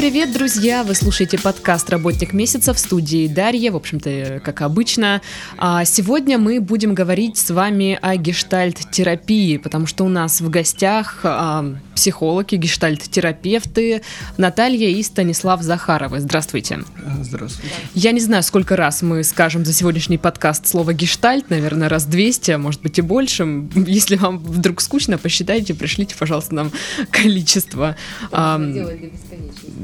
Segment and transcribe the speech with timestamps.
[0.00, 0.82] привет, друзья!
[0.82, 5.20] Вы слушаете подкаст «Работник месяца» в студии Дарья, в общем-то, как обычно.
[5.58, 11.20] А сегодня мы будем говорить с вами о гештальт-терапии, потому что у нас в гостях
[11.24, 14.00] а, психологи, гештальт-терапевты
[14.38, 16.20] Наталья и Станислав Захаровы.
[16.20, 16.82] Здравствуйте.
[17.20, 17.74] Здравствуйте.
[17.94, 22.52] Я не знаю, сколько раз мы скажем за сегодняшний подкаст слово «гештальт», наверное, раз 200,
[22.52, 23.42] а может быть и больше.
[23.74, 26.72] Если вам вдруг скучно, посчитайте, пришлите, пожалуйста, нам
[27.10, 27.96] количество.
[28.32, 29.12] Делали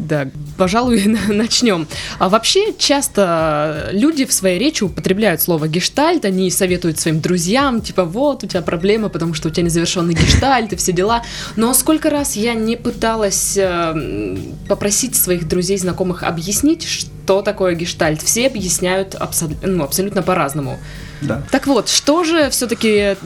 [0.06, 1.87] да, пожалуй, начнем.
[2.19, 8.05] А вообще часто люди в своей речи употребляют слово гештальт, они советуют своим друзьям, типа,
[8.05, 11.23] вот, у тебя проблема, потому что у тебя незавершенный гештальт и все дела.
[11.56, 14.37] Но сколько раз я не пыталась э,
[14.69, 18.23] попросить своих друзей, знакомых объяснить, что такое гештальт.
[18.23, 20.79] Все объясняют абсол- ну, абсолютно по-разному.
[21.23, 21.43] Да.
[21.51, 23.16] Так вот, что же все-таки,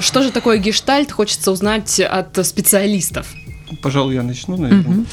[0.00, 3.26] что же такое гештальт, хочется узнать от специалистов.
[3.82, 4.98] Пожалуй, я начну, наверное.
[4.98, 5.06] Угу.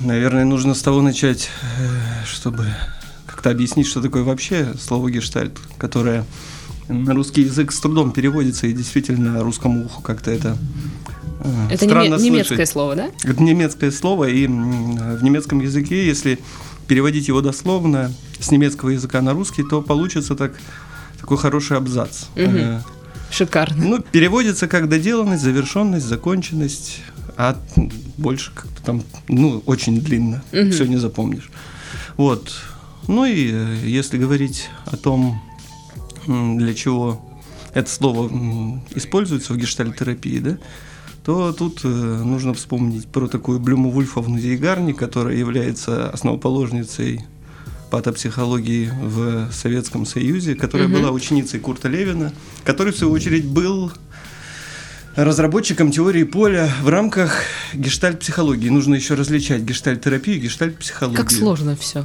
[0.00, 2.66] Наверное, нужно с того начать, э, чтобы
[3.26, 6.24] как-то объяснить, что такое вообще слово гештальт, которое
[6.88, 10.56] на русский язык с трудом переводится, и действительно русскому уху как-то это
[11.44, 13.10] э, Это неме- немецкое слово, да?
[13.24, 16.38] Это немецкое слово, и в немецком языке, если
[16.88, 20.52] переводить его дословно с немецкого языка на русский, то получится так,
[21.20, 22.24] такой хороший абзац.
[22.34, 22.82] Угу.
[23.30, 23.84] Шикарно.
[23.84, 27.00] Ну, переводится как доделанность, завершенность, законченность,
[27.42, 27.56] а
[28.18, 30.70] больше как-то там, ну, очень длинно, угу.
[30.70, 31.50] все не запомнишь.
[32.18, 32.52] Вот.
[33.08, 35.40] Ну и э, если говорить о том,
[36.26, 37.24] для чего
[37.72, 38.28] это слово
[38.94, 40.58] используется в гештальтерапии, да,
[41.24, 47.24] то тут э, нужно вспомнить про такую Блюму Вульфовну Зейгарни, которая является основоположницей
[47.90, 50.98] патопсихологии в Советском Союзе, которая угу.
[50.98, 53.90] была ученицей Курта Левина, который, в свою очередь, был
[55.24, 57.42] разработчиком теории поля в рамках
[57.74, 58.68] гештальт-психологии.
[58.68, 61.22] Нужно еще различать гештальт-терапию и гештальт-психологию.
[61.22, 62.02] Как сложно все.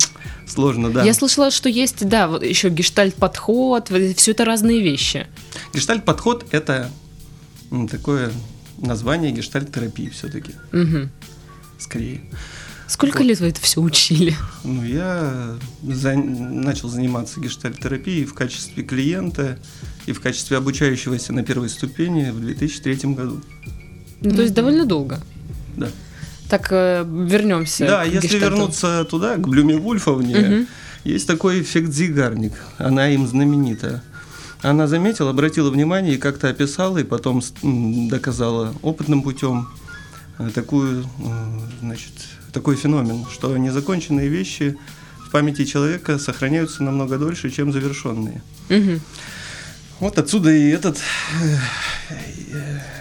[0.47, 1.03] Сложно, да.
[1.03, 5.27] Я слышала, что есть, да, еще гештальт-подход, все это разные вещи.
[5.73, 6.91] Гештальт-подход– это
[7.89, 8.31] такое
[8.77, 10.51] название гештальт-терапии все-таки.
[10.73, 11.09] Угу.
[11.79, 12.21] Скорее.
[12.87, 13.25] Сколько вот.
[13.25, 14.35] лет вы это все учили?
[14.63, 16.13] Ну, я за...
[16.15, 19.57] начал заниматься гештальт-терапией в качестве клиента
[20.05, 23.41] и в качестве обучающегося на первой ступени в 2003 году.
[24.21, 25.19] Ну, то есть довольно долго.
[25.75, 25.89] Да.
[26.49, 27.85] Так, э, вернемся.
[27.85, 28.45] Да, если гештальту.
[28.45, 30.65] вернуться туда, к Блюме Вульфовне, угу.
[31.03, 32.53] есть такой эффект Зигарник.
[32.77, 34.03] Она им знаменита.
[34.61, 37.41] Она заметила, обратила внимание и как-то описала, и потом
[38.09, 39.69] доказала опытным путем
[40.37, 41.05] э, такую, э,
[41.81, 42.13] значит,
[42.53, 44.77] такой феномен, что незаконченные вещи
[45.27, 48.41] в памяти человека сохраняются намного дольше, чем завершенные.
[48.69, 48.99] Угу.
[49.99, 50.99] Вот отсюда и этот...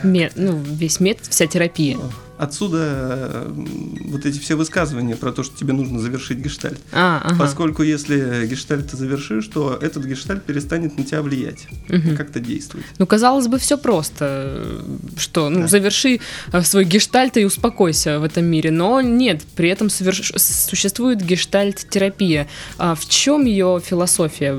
[0.02, 1.98] Мет, ну, весь метод, вся терапия.
[2.36, 6.80] Отсюда вот эти все высказывания про то, что тебе нужно завершить гештальт.
[6.92, 7.36] А, ага.
[7.38, 12.16] Поскольку если гештальт ты завершишь, то этот гештальт перестанет на тебя влиять, угу.
[12.16, 12.86] как-то действовать.
[12.98, 14.82] Ну, казалось бы, все просто,
[15.16, 15.66] что, ну, да.
[15.68, 16.20] заверши
[16.52, 18.72] э, свой гештальт и успокойся в этом мире.
[18.72, 20.32] Но нет, при этом соверш...
[20.36, 22.48] существует гештальт-терапия.
[22.78, 24.54] А в чем ее философия?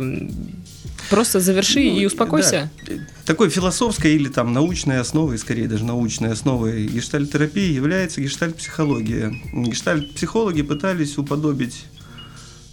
[1.09, 2.69] Просто заверши ну, и успокойся.
[2.87, 2.93] Да.
[3.25, 9.33] Такой философской или там научной основой, скорее даже научной основой гештальт-терапии является гештальт-психология.
[9.53, 11.85] Гештальт-психологи пытались уподобить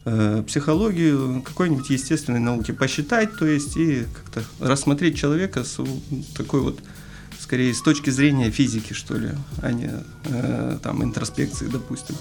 [0.05, 5.79] э, психологию какой-нибудь естественной науки, посчитать, то есть и как-то рассмотреть человека с
[6.37, 6.81] такой вот
[7.39, 9.91] скорее с точки зрения физики, что ли, а не
[10.25, 12.15] э, там интроспекции, допустим.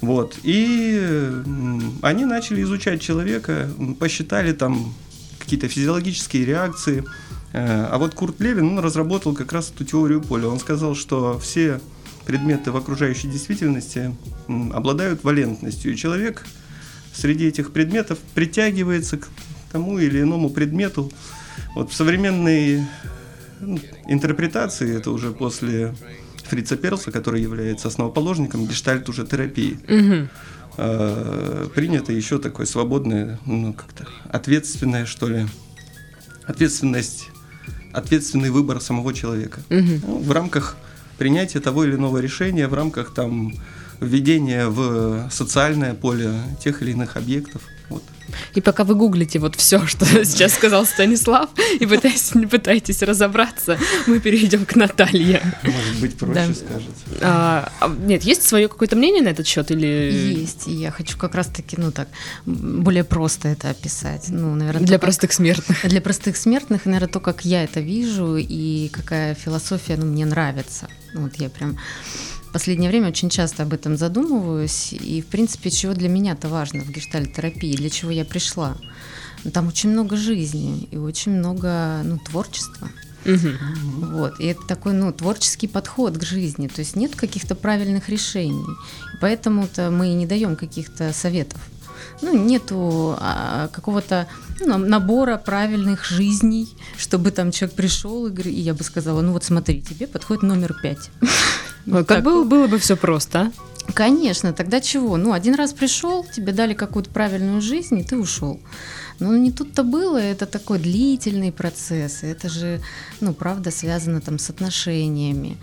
[0.00, 0.38] Вот.
[0.42, 1.30] И
[2.02, 3.68] они начали изучать человека,
[3.98, 4.94] посчитали там
[5.50, 7.02] какие-то физиологические реакции.
[7.52, 10.46] Э, а вот Курт Левин, он разработал как раз эту теорию поля.
[10.46, 11.80] Он сказал, что все
[12.24, 14.14] предметы в окружающей действительности
[14.46, 16.46] обладают валентностью, и человек
[17.12, 19.26] среди этих предметов притягивается к
[19.72, 21.10] тому или иному предмету.
[21.74, 22.86] Вот в современной
[24.06, 25.94] интерпретации, это уже после
[26.50, 29.78] Фрица Перлса, который является основоположником гештальт уже терапии.
[29.88, 30.28] Угу.
[30.78, 35.46] Э, принято еще такое свободное, ну как-то ответственное, что ли,
[36.46, 37.28] ответственность,
[37.92, 39.60] ответственный выбор самого человека.
[39.70, 40.00] Угу.
[40.06, 40.76] Ну, в рамках
[41.18, 43.54] принятия того или иного решения, в рамках там
[44.00, 46.32] введения в социальное поле
[46.64, 47.62] тех или иных объектов.
[48.54, 54.20] И пока вы гуглите вот все, что сейчас сказал Станислав, и пытаетесь, пытаетесь разобраться, мы
[54.20, 55.42] перейдем к Наталье.
[55.62, 56.54] Может быть, проще да.
[56.54, 56.90] скажет.
[57.20, 59.86] А, а, нет, есть свое какое-то мнение на этот счет или?
[60.40, 62.08] Есть, и я хочу как раз-таки, ну так,
[62.46, 64.26] более просто это описать.
[64.28, 65.84] Ну, наверное, для простых смертных.
[65.84, 70.88] Для простых смертных, наверное, то, как я это вижу и какая философия, ну, мне нравится.
[71.14, 71.78] Вот я прям
[72.50, 74.92] в последнее время очень часто об этом задумываюсь.
[74.92, 78.76] И, в принципе, чего для меня-то важно в гештальтерапии, для чего я пришла.
[79.52, 82.88] Там очень много жизни и очень много ну, творчества.
[83.24, 83.56] Мгм.
[84.16, 84.40] Вот.
[84.40, 86.66] И это такой ну, творческий подход к жизни.
[86.66, 88.66] То есть нет каких-то правильных решений.
[89.20, 91.60] Поэтому-то мы и не даем каких-то советов.
[92.22, 94.26] Ну, нету а, какого-то
[94.60, 96.68] ну, набора правильных жизней,
[96.98, 100.74] чтобы там человек пришел и, и я бы сказала, ну вот смотри, тебе подходит номер
[100.82, 101.10] пять.
[101.90, 102.48] Ой, Как было, вот.
[102.48, 103.52] было бы все просто, а?
[103.92, 105.16] Конечно, тогда чего?
[105.16, 108.60] Ну, один раз пришел, тебе дали какую-то правильную жизнь, и ты ушел.
[109.20, 112.80] Но не тут-то было, это такой длительный процесс, это же,
[113.20, 115.58] ну, правда, связано там с отношениями.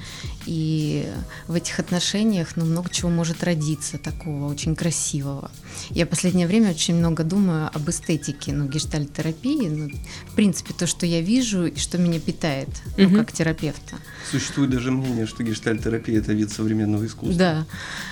[0.45, 1.07] И
[1.48, 5.50] в этих отношениях, ну, много чего может родиться такого очень красивого.
[5.89, 9.89] Я в последнее время очень много думаю об эстетике, ну, гештальт-терапии, ну,
[10.31, 13.18] в принципе, то, что я вижу и что меня питает, ну, Мгм.
[13.18, 13.95] как терапевта.
[14.31, 17.38] Существует даже мнение, что гештальтерапия– это вид современного искусства.
[17.38, 17.65] Да.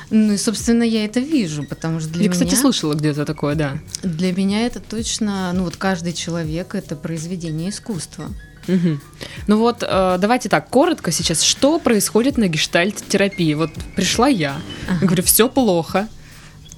[0.10, 2.32] Ну и, собственно, я это вижу, потому что для Я, меня...
[2.32, 3.78] кстати, слышала где-то такое, да.
[4.04, 8.30] Для меня это точно, ну вот каждый человек это произведение искусства.
[8.68, 9.00] Мгм.
[9.48, 13.54] Ну вот, э, давайте так, коротко сейчас, что происходит на гештальт-терапии?
[13.54, 14.56] Вот пришла я,
[14.90, 15.06] Ага.
[15.06, 16.08] говорю, все плохо.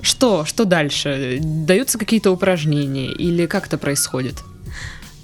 [0.02, 0.46] Что?
[0.46, 1.40] Что дальше?
[1.42, 4.36] Даются какие-то упражнения или как это происходит?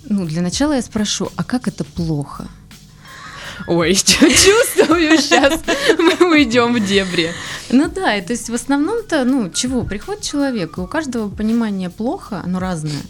[0.09, 2.47] Ну, для начала я спрошу, а как это плохо?
[3.67, 5.59] Ой, чувствую сейчас,
[5.99, 7.31] мы уйдем в дебри.
[7.69, 11.89] Ну да, и то есть в основном-то, ну, чего, приходит человек, и у каждого понимание
[11.89, 13.01] плохо, оно разное.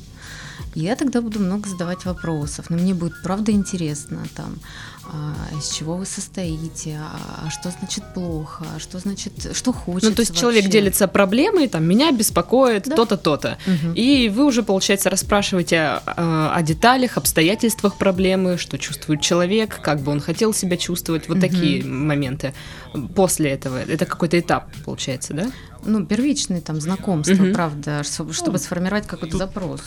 [0.75, 4.55] И я тогда буду много задавать вопросов, но мне будет правда интересно там,
[5.05, 10.09] а, из чего вы состоите, а, а что значит плохо, а что значит, что хочется
[10.09, 10.71] Ну, то есть человек вообще.
[10.79, 12.95] делится проблемой, там, меня беспокоит Да.
[12.95, 13.57] то-то, то-то.
[13.67, 13.93] Мгм.
[13.93, 20.11] И вы уже, получается, расспрашиваете э, о деталях, обстоятельствах проблемы, что чувствует человек, как бы
[20.11, 21.41] он хотел себя чувствовать, вот Мгм.
[21.49, 22.53] такие моменты.
[23.15, 25.51] После этого, это какой-то этап, получается, да?
[25.85, 27.53] Ну, первичные там знакомства, Мгм.
[27.53, 29.81] правда, чтобы, чтобы сформировать какой-то запрос.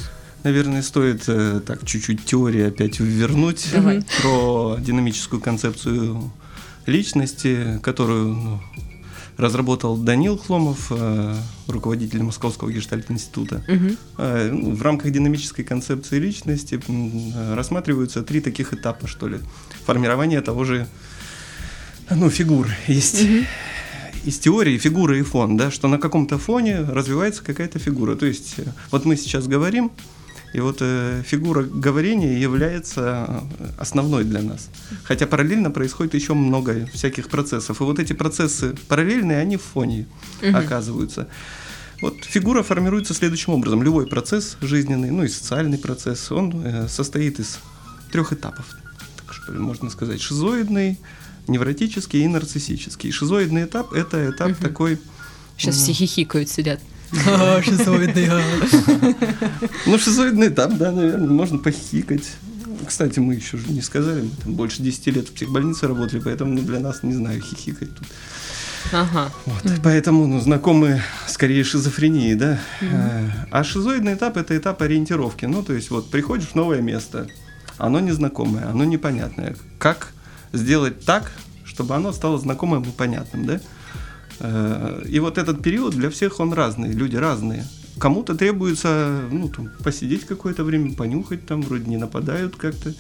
[0.45, 4.05] Наверное, стоит э, так чуть-чуть теории опять вернуть Давай.
[4.21, 6.33] про динамическую концепцию
[6.87, 8.61] личности, которую ну,
[9.37, 11.35] разработал Данил Хломов, э,
[11.67, 13.65] руководитель Московского гештальт-института.
[13.67, 13.97] Мгм.
[14.19, 16.81] Э, ну, В рамках динамической концепции личности
[17.55, 19.39] рассматриваются три таких этапа, что ли.
[19.85, 20.87] Формирование того же,
[22.11, 22.69] ну, фигур.
[22.87, 23.27] Есть
[24.27, 28.17] из теории фигура и фон, да, что на каком-то фоне развивается какая-то фигура.
[28.17, 29.93] То есть, э, вот мы сейчас говорим,
[30.57, 33.27] и вот э, фигура говорения является
[33.59, 34.71] э, основной для нас.
[35.05, 37.79] Хотя параллельно происходит еще много всяких процессов.
[37.83, 40.07] И вот эти процессы параллельные, они в фоне
[40.41, 40.57] Мгм.
[40.57, 41.29] оказываются.
[42.01, 43.83] Вот фигура формируется следующим образом.
[43.83, 47.59] Любой процесс жизненный, ну и социальный процесс, он э, состоит из
[48.11, 48.65] трех этапов.
[49.19, 50.99] Так что ли, можно сказать, шизоидный,
[51.49, 53.11] невротический и нарциссический.
[53.13, 54.57] Шизоидный этап– это этап Мгм.
[54.63, 54.99] такой...
[55.59, 56.81] Сейчас все хихикают, сидят.
[59.87, 62.25] Ну, шизоидный этап, да, наверное, можно похихикать.
[62.87, 66.53] Кстати, мы еще же не сказали, мы там больше 10 лет в психбольнице работали, поэтому
[66.53, 68.07] ну, для нас, не знаю, хихикать тут.
[68.93, 69.31] Ага.
[69.47, 72.61] Вот, Поэтому ну, знакомы скорее шизофрении, да.
[72.81, 75.45] Э, А шизоидный этап это этап ориентировки.
[75.47, 77.27] Ну, то есть, вот приходишь в новое место,
[77.79, 79.57] оно незнакомое, оно непонятное.
[79.79, 80.13] Как
[80.53, 81.33] сделать так,
[81.65, 83.61] чтобы оно стало знакомым и понятным, да?
[84.41, 87.65] Э, И вот этот период для всех он разный, люди разные.
[87.99, 92.93] Кому-то требуется, ну, там, посидеть какое-то время, понюхать там, вроде не нападают как-то,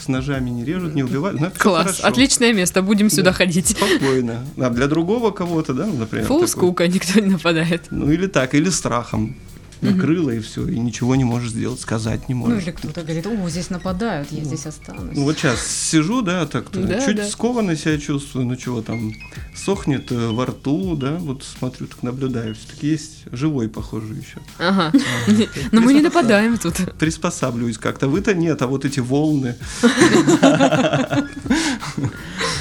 [0.00, 1.40] с ножами не режут, не убивают.
[1.40, 2.06] Ну, это всё Класс, хорошо.
[2.06, 3.32] отличное место, будем сюда Да.
[3.32, 3.68] ходить.
[3.76, 4.44] Спокойно.
[4.56, 6.26] А для другого кого-то, да, ну, например.
[6.26, 7.82] Фу, такой- скука, никто не нападает.
[7.90, 9.34] ну или так, или страхом.
[9.80, 12.62] Накрыло и все, и ничего не можешь сделать, сказать не Ну можешь.
[12.64, 15.16] или кто-то говорит, о, здесь нападают, я здесь останусь.
[15.16, 17.28] Ну, вот сейчас сижу, да, так Да, чуть да.
[17.28, 19.12] скованно себя чувствую, ну чего там,
[19.54, 24.38] сохнет э, во рту, да, вот смотрю, так наблюдаю, все-таки есть живой, похоже, еще.
[24.58, 24.92] Ага.
[25.72, 26.74] Но мы не нападаем тут.
[26.98, 28.08] Приспосабливаюсь как-то.
[28.08, 29.54] Вы-то нет, а вот эти волны.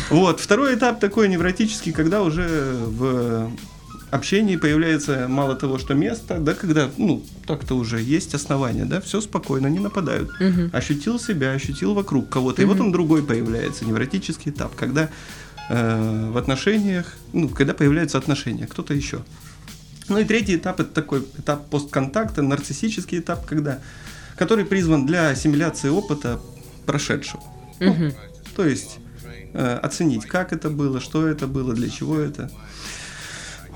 [0.09, 2.47] Вот, второй этап такой невротический, когда уже
[2.85, 3.51] в
[4.11, 9.21] общении появляется мало того, что место, да, когда, ну, так-то уже есть основания, да, все
[9.21, 10.29] спокойно, не нападают.
[10.39, 10.69] Мгм.
[10.73, 12.61] Ощутил себя, ощутил вокруг кого-то.
[12.61, 15.09] И вот он другой появляется, невротический этап, когда
[15.69, 19.19] э, в отношениях, ну, когда появляются отношения, кто-то еще.
[20.09, 23.79] Ну и третий этап это такой этап постконтакта, нарциссический этап, когда,
[24.37, 26.39] который призван для ассимиляции опыта
[26.85, 27.43] прошедшего.
[27.81, 28.13] Мгм.
[28.55, 28.99] То есть
[29.53, 32.49] э, оценить, как это было, что это было, для чего это.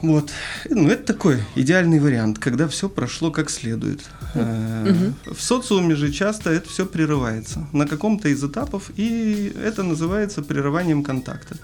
[0.02, 0.32] Вот.
[0.70, 4.02] Ну, это такой идеальный вариант, когда все прошло как следует.
[4.34, 10.42] Э, В социуме же часто это все прерывается на каком-то из этапов, и это называется
[10.42, 11.56] прерыванием контакта.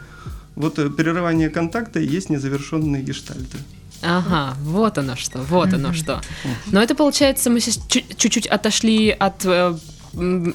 [0.56, 3.58] Вот э, прерывание контакта и есть незавершенные гештальты.
[4.04, 6.22] Ага, вот оно что, вот оно что.
[6.68, 9.76] Но это получается, мы сейчас чуть- чуть-чуть отошли от э,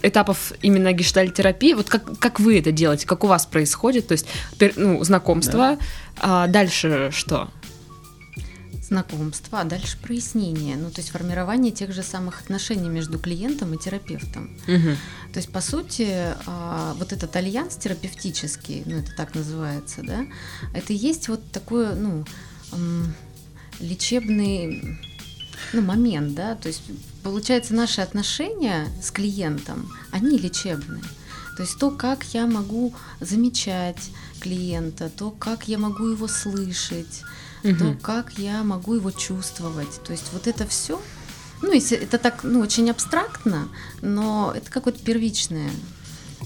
[0.03, 1.75] этапов именно гештальтерапии.
[1.75, 4.07] Вот как, как вы это делаете, как у вас происходит?
[4.09, 4.27] То есть,
[4.77, 5.77] ну, знакомство,
[6.21, 7.49] а дальше что?
[8.93, 10.77] Знакомство, а дальше прояснение.
[10.77, 14.51] Ну, то есть формирование тех же самых отношений между клиентом и терапевтом.
[14.67, 14.99] Мгм.
[15.33, 16.09] То есть, по сути,
[16.47, 20.27] а, вот этот альянс терапевтический, ну, это так называется, да,
[20.75, 22.27] это и есть вот такой, ну,
[23.81, 24.99] лечебный
[25.73, 26.83] ну, момент, да, то есть,
[27.23, 31.03] получается, наши отношения с клиентом, они лечебные.
[31.57, 37.23] То есть то, как я могу замечать клиента, то, как я могу его слышать,
[37.63, 37.99] то, Мгм.
[37.99, 40.03] как я могу его чувствовать.
[40.05, 41.01] То есть вот это все,
[41.63, 43.69] ну, если это так, ну, очень абстрактно,
[44.01, 45.71] но это какое-то первичное.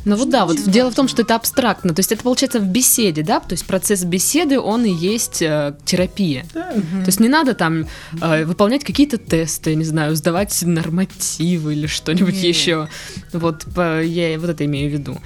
[0.04, 1.14] Ну вот да, вот Очень дело в том, важно.
[1.16, 1.92] что это абстрактно.
[1.92, 3.40] То есть это получается в беседе, да?
[3.40, 6.46] То есть процесс беседы, он и есть э, терапия.
[6.54, 7.86] Да, То есть не надо там
[8.20, 12.44] э, выполнять какие-то тесты, не знаю, сдавать нормативы или что-нибудь Нет.
[12.44, 12.88] еще.
[13.32, 15.18] Вот по- я вот это имею в виду.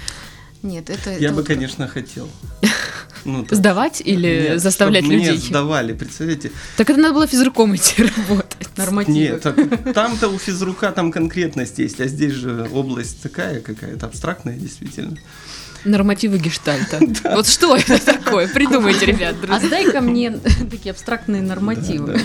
[0.63, 1.11] Нет, это...
[1.11, 2.29] я это бы, вот конечно, хотел.
[3.27, 5.33] Ну, так, Сдавать или нет, заставлять людей?
[5.33, 6.53] Мне сдавали, представляете?
[6.79, 8.69] Так это надо было физруком идти работать.
[8.79, 9.19] Нормативы.
[9.19, 14.57] Нет, так там-то у физрука там конкретность есть, а здесь же область такая какая-то абстрактная
[14.57, 15.19] действительно.
[15.85, 16.99] Нормативы гештальта.
[17.25, 18.49] Вот что это такое?
[18.49, 19.35] Придумайте, ребят.
[19.43, 19.67] А друзья.
[19.69, 20.39] сдай-ка мне
[20.71, 22.19] такие абстрактные нормативы.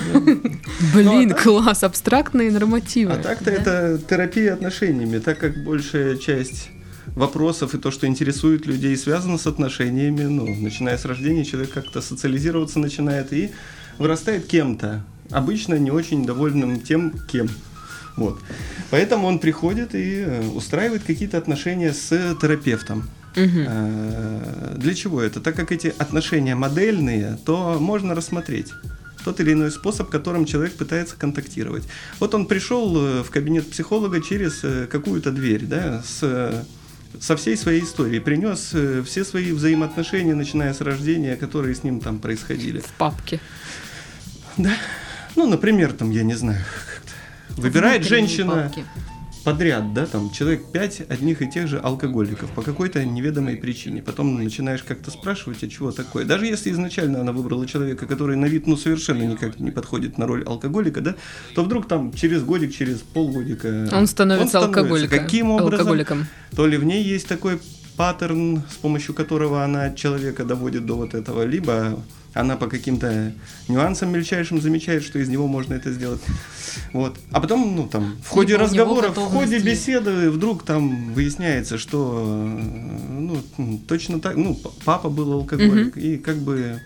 [0.94, 3.12] Блин, Ну, а так- класс, абстрактные нормативы.
[3.12, 6.70] А так-то это терапия отношениями, так как большая часть
[7.16, 10.24] вопросов и то, что интересует людей, связано с отношениями.
[10.24, 13.52] Ну, начиная с рождения, человек как-то социализироваться начинает и
[13.98, 15.04] вырастает кем-то.
[15.32, 17.50] Обычно не очень довольным тем, кем.
[18.16, 18.40] Вот.
[18.92, 22.10] Поэтому он приходит и э, устраивает какие-то отношения с
[22.42, 23.10] терапевтом.
[23.36, 25.42] Э, Для чего это?
[25.42, 28.72] Так как эти отношения модельные, то можно рассмотреть
[29.26, 31.84] тот или иной способ, которым человек пытается контактировать.
[32.20, 36.64] Вот он пришел э, в кабинет психолога через какую-то дверь, да, с,
[37.20, 42.00] со всей своей историей, принес э, все свои взаимоотношения, начиная с рождения, которые с ним
[42.00, 42.80] там происходили.
[42.80, 43.40] В папке.
[45.36, 46.64] Ну, например, там, я не знаю,
[47.50, 48.86] выбирает Внутренние женщина папки.
[49.46, 54.02] Подряд, да, там человек пять одних и тех же алкоголиков по какой-то неведомой причине.
[54.02, 56.26] Потом начинаешь как-то спрашивать, а чего такое.
[56.26, 60.26] Даже если изначально она выбрала человека, который на вид ну совершенно никак не подходит на
[60.26, 61.16] роль алкоголика, да,
[61.54, 65.20] то вдруг там через годик, через полгодика Он становится, алкоголиком.
[65.20, 65.82] Каким образом?
[65.82, 66.26] Алкоголиком.
[66.56, 67.60] То ли в ней есть такой
[67.98, 72.00] паттерн, с помощью которого она человека доводит до вот этого, либо
[72.34, 73.34] она по каким-то
[73.70, 76.22] нюансам мельчайшим замечает, что из него можно это сделать.
[76.92, 77.18] Вот.
[77.32, 82.24] А потом, ну, там, в ходе Либо разговора, в ходе беседы вдруг там выясняется, что,
[82.26, 86.82] э, ну, точно так, ну, папа был алкоголик, и как бы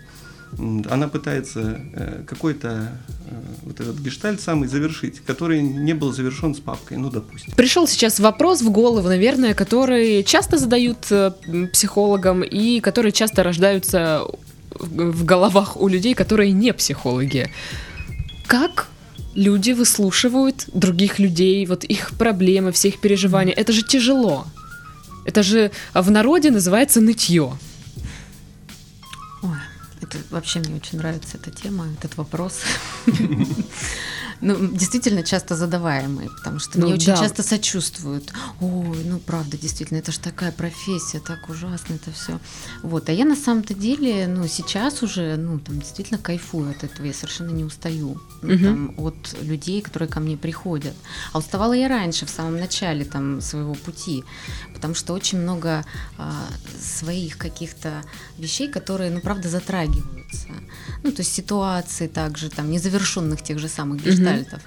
[0.58, 6.60] она пытается э, какой-то э, вот этот гештальт самый завершить, который не был завершен с
[6.60, 7.54] папкой, ну, допустим.
[7.54, 11.32] Пришел сейчас вопрос в голову, наверное, который часто задают э,
[11.72, 14.24] психологам и которые часто рождаются
[14.70, 17.50] в головах у людей, которые не психологи.
[18.46, 18.88] Как
[19.34, 23.54] люди выслушивают других людей, вот их проблемы, все их переживания?
[23.54, 24.46] Это же тяжело.
[25.24, 27.52] Это же в народе называется нытье.
[30.10, 32.62] Это вообще мне очень нравится эта тема, этот вопрос.
[34.40, 37.16] Ну, действительно часто задаваемый, потому что Ну мне очень да.
[37.16, 38.32] часто сочувствуют.
[38.60, 42.38] Ой, ну правда, действительно, это же такая профессия, так ужасно это все.
[42.82, 47.06] Вот, а я на самом-то деле, ну, сейчас уже, ну, там действительно кайфую от этого,
[47.06, 48.64] я совершенно не устаю ну, Мгм.
[48.64, 50.94] там, от людей, которые ко мне приходят.
[51.32, 54.24] А уставала я раньше, в самом начале там своего пути,
[54.74, 55.84] потому что очень много
[56.18, 56.46] а,
[56.80, 58.02] своих каких-то
[58.38, 59.48] вещей, которые, ну, правда,
[60.32, 60.48] затрагиваются.
[61.02, 64.62] Ну, то есть ситуации также, там, незавершенных тех же самых гештальтов.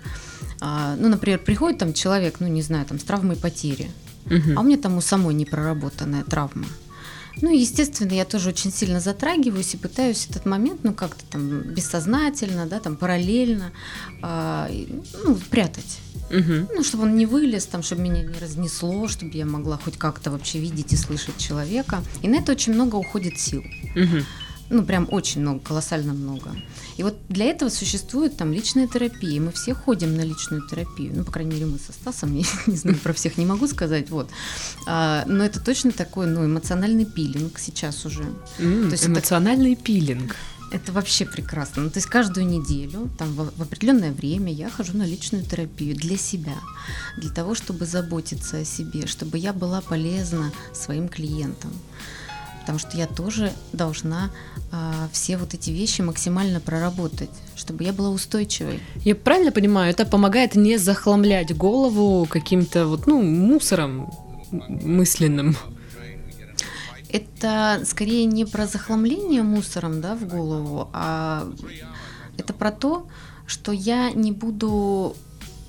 [0.62, 3.92] А, ну, например, приходит там человек, ну, не знаю, там, с травмой потери,
[4.26, 4.58] Мгм.
[4.58, 6.66] а у меня там у самой непроработанная травма.
[7.42, 12.68] Ну, естественно, я тоже очень сильно затрагиваюсь и пытаюсь этот момент, ну, как-то там бессознательно,
[12.68, 13.72] да, там параллельно,
[14.70, 16.00] и, ну, прятать.
[16.30, 16.70] Мгм.
[16.74, 20.32] Ну, чтобы он не вылез, там, чтобы меня не разнесло, чтобы я могла хоть как-то
[20.32, 22.02] вообще видеть и слышать человека.
[22.22, 23.64] И на это очень много уходит сил.
[23.96, 24.26] Мгм.
[24.70, 26.56] Ну, прям очень много, колоссально много.
[26.98, 29.40] И вот для этого существует там личная терапия.
[29.42, 31.14] Мы все ходим на личную терапию.
[31.16, 34.10] Ну, по крайней мере, мы со Стасом, я не знаю, про всех не могу сказать,
[34.10, 34.30] вот.
[34.88, 38.24] А, но это точно такой, ну, эмоциональный пилинг сейчас уже.
[38.60, 40.36] М, То есть это- Эмоциональный пилинг.
[40.72, 41.84] Это вообще прекрасно.
[41.84, 45.96] Ну, то есть каждую неделю, там в, в определенное время я хожу на личную терапию
[45.96, 46.56] для себя,
[47.18, 51.72] для того, чтобы заботиться о себе, чтобы я была полезна своим клиентам.
[52.64, 54.32] Потому что я тоже должна
[54.72, 58.80] а, все вот эти вещи максимально проработать, чтобы я была устойчивой.
[59.04, 64.10] Я правильно понимаю, это помогает не захламлять голову каким-то вот, ну, мусором
[64.52, 65.58] мысленным?
[67.10, 71.46] Это скорее не про захламление мусором, да, в голову, а
[72.38, 73.08] это про то,
[73.46, 75.18] что я не буду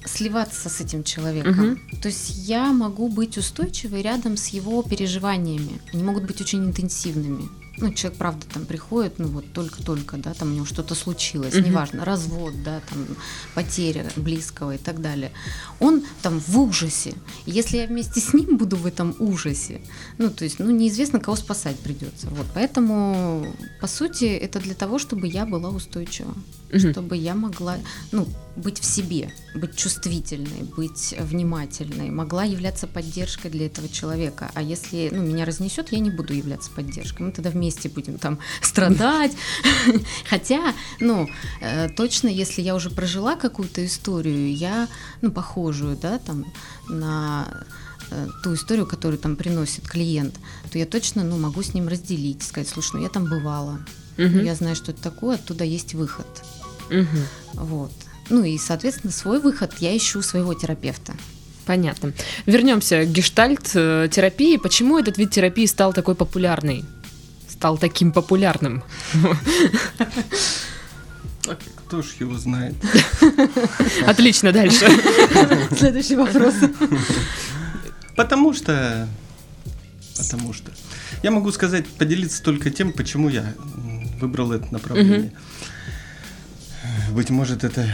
[0.04, 1.52] сливаться с этим человеком.
[1.52, 1.80] Мгм.
[2.02, 5.80] То есть я могу быть устойчивой рядом с его переживаниями.
[5.92, 7.49] Они могут быть очень интенсивными.
[7.76, 11.64] Ну, человек, правда, там приходит, ну вот только-только, да, там у него что-то случилось, Мгм.
[11.64, 13.04] неважно, развод, да, там
[13.54, 15.32] потеря близкого и так далее.
[15.80, 17.14] Он там в ужасе.
[17.46, 19.80] Если я вместе с ним буду в этом ужасе,
[20.18, 22.28] ну, то есть, ну, неизвестно, кого спасать придется.
[22.28, 23.44] Вот, поэтому,
[23.80, 26.32] по сути, это для того, чтобы я была устойчива
[26.75, 26.93] Мгм.
[26.93, 27.76] чтобы я могла,
[28.12, 28.26] ну,
[28.57, 34.50] быть в себе, быть чувствительной, быть внимательной, могла являться поддержкой для этого человека.
[34.54, 37.23] А если, ну, меня разнесет, я не буду являться поддержкой.
[37.25, 39.33] Мы тогда вместе будем там страдать.
[40.28, 41.28] Хотя, ну,
[41.61, 44.88] э, точно, если я уже прожила какую-то историю, я,
[45.23, 46.45] ну, похожую, да, там,
[46.88, 47.49] на
[48.11, 50.35] э, ту историю, которую там приносит клиент,
[50.73, 53.78] то я точно, ну, могу с ним разделить, сказать, слушай, ну, я там бывала,
[54.16, 54.45] Мгм.
[54.45, 56.26] я знаю, что это такое, оттуда есть выход.
[56.91, 57.26] Мгм.
[57.55, 57.93] Вот.
[58.31, 61.14] Ну и, соответственно, свой выход я ищу своего терапевта.
[61.67, 62.12] Понятно.
[62.47, 64.57] Вернемся к гештальт-терапии.
[64.59, 66.85] Почему этот вид терапии стал такой популярный?
[67.49, 68.83] Стал таким популярным?
[71.87, 72.75] Кто ж его знает?
[74.07, 74.87] Отлично, дальше.
[75.76, 76.55] Следующий вопрос.
[78.17, 79.09] Потому что...
[80.17, 80.71] Потому что...
[81.23, 83.55] Я могу сказать, поделиться только тем, почему я
[84.21, 85.33] выбрал это направление.
[87.12, 87.87] Быть может, это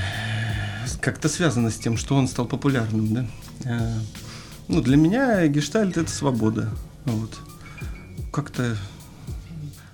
[1.01, 3.27] как-то связано с тем, что он стал популярным, да?
[3.65, 3.99] Э,
[4.69, 6.71] Ну, для меня гештальт– это свобода.
[7.05, 7.39] Вот.
[8.33, 8.77] Как-то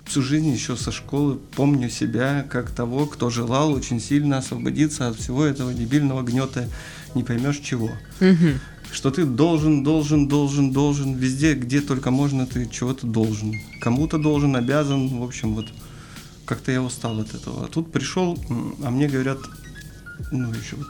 [0.05, 5.17] всю жизнь еще со школы помню себя как того, кто желал очень сильно освободиться от
[5.17, 6.69] всего этого дебильного гнета
[7.15, 7.91] не поймешь чего
[8.93, 13.55] что ты должен, должен, должен, должен, везде, где только можно, ты чего-то должен.
[13.81, 15.67] Кому-то должен, обязан, в общем, вот
[16.47, 17.67] как-то я устал от этого.
[17.67, 18.39] А тут пришел,
[18.83, 19.39] а мне говорят,
[20.31, 20.87] ну, еще вот,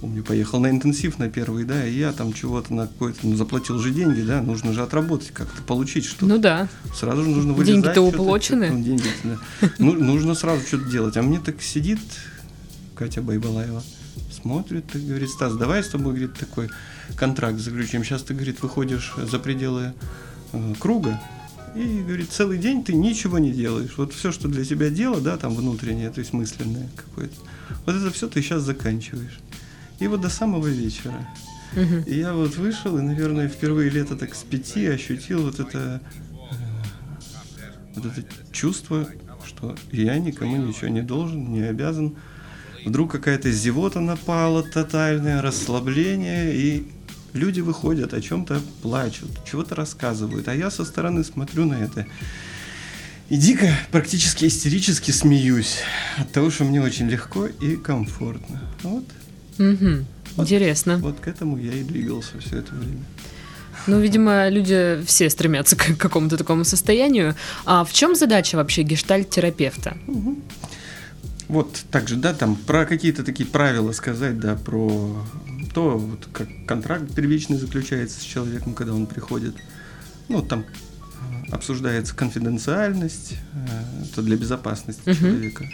[0.00, 3.78] помню, поехал на интенсив на первый, да, и я там чего-то на какой-то, ну, заплатил
[3.78, 6.26] же деньги, да, нужно же отработать как-то, получить что-то.
[6.26, 6.68] Ну да.
[6.94, 7.82] Сразу же нужно вылезать.
[7.82, 8.70] Деньги-то уплочены.
[8.70, 9.36] ну, деньги, да.
[9.78, 11.16] Ну, нужно сразу что-то делать.
[11.16, 12.00] А мне так сидит
[12.94, 13.82] Катя Байбалаева,
[14.40, 16.70] смотрит и говорит, Стас, давай с тобой, говорит, такой
[17.16, 18.04] контракт заключим.
[18.04, 19.92] Сейчас ты, говорит, выходишь за пределы
[20.52, 21.20] э, круга,
[21.74, 23.94] и, говорит, целый день ты ничего не делаешь.
[23.96, 27.34] Вот все, что для тебя дело, да, там внутреннее, то есть мысленное какое-то,
[27.86, 29.38] вот это все ты сейчас заканчиваешь.
[29.98, 31.28] И вот до самого вечера.
[32.06, 36.00] И я вот вышел, и, наверное, впервые лето так с пяти ощутил вот это,
[36.50, 39.06] э, вот это чувство,
[39.46, 42.16] что я никому ничего не должен, не обязан.
[42.84, 46.88] Вдруг какая-то зевота напала тотальное, расслабление, и
[47.32, 52.06] люди выходят, о чем-то плачут, чего-то рассказывают, а я со стороны смотрю на это
[53.28, 55.78] и дико, практически истерически смеюсь
[56.18, 58.60] от того, что мне очень легко и комфортно.
[58.82, 59.04] Вот,
[59.58, 60.06] Мгм.
[60.36, 60.44] Вот.
[60.44, 60.96] Интересно.
[60.98, 63.04] вот к этому я и двигался все это время.
[63.86, 67.34] Ну, видимо, люди все стремятся к какому-то такому состоянию.
[67.64, 69.96] А в чем задача вообще гештальт-терапевта?
[71.48, 75.24] Вот также, да, там про какие-то такие правила сказать, да, про
[75.72, 79.54] то, вот, как контракт первичный заключается с человеком, когда он приходит.
[80.28, 85.16] Ну, там э, обсуждается конфиденциальность, э, это для безопасности Мгм.
[85.16, 85.64] человека.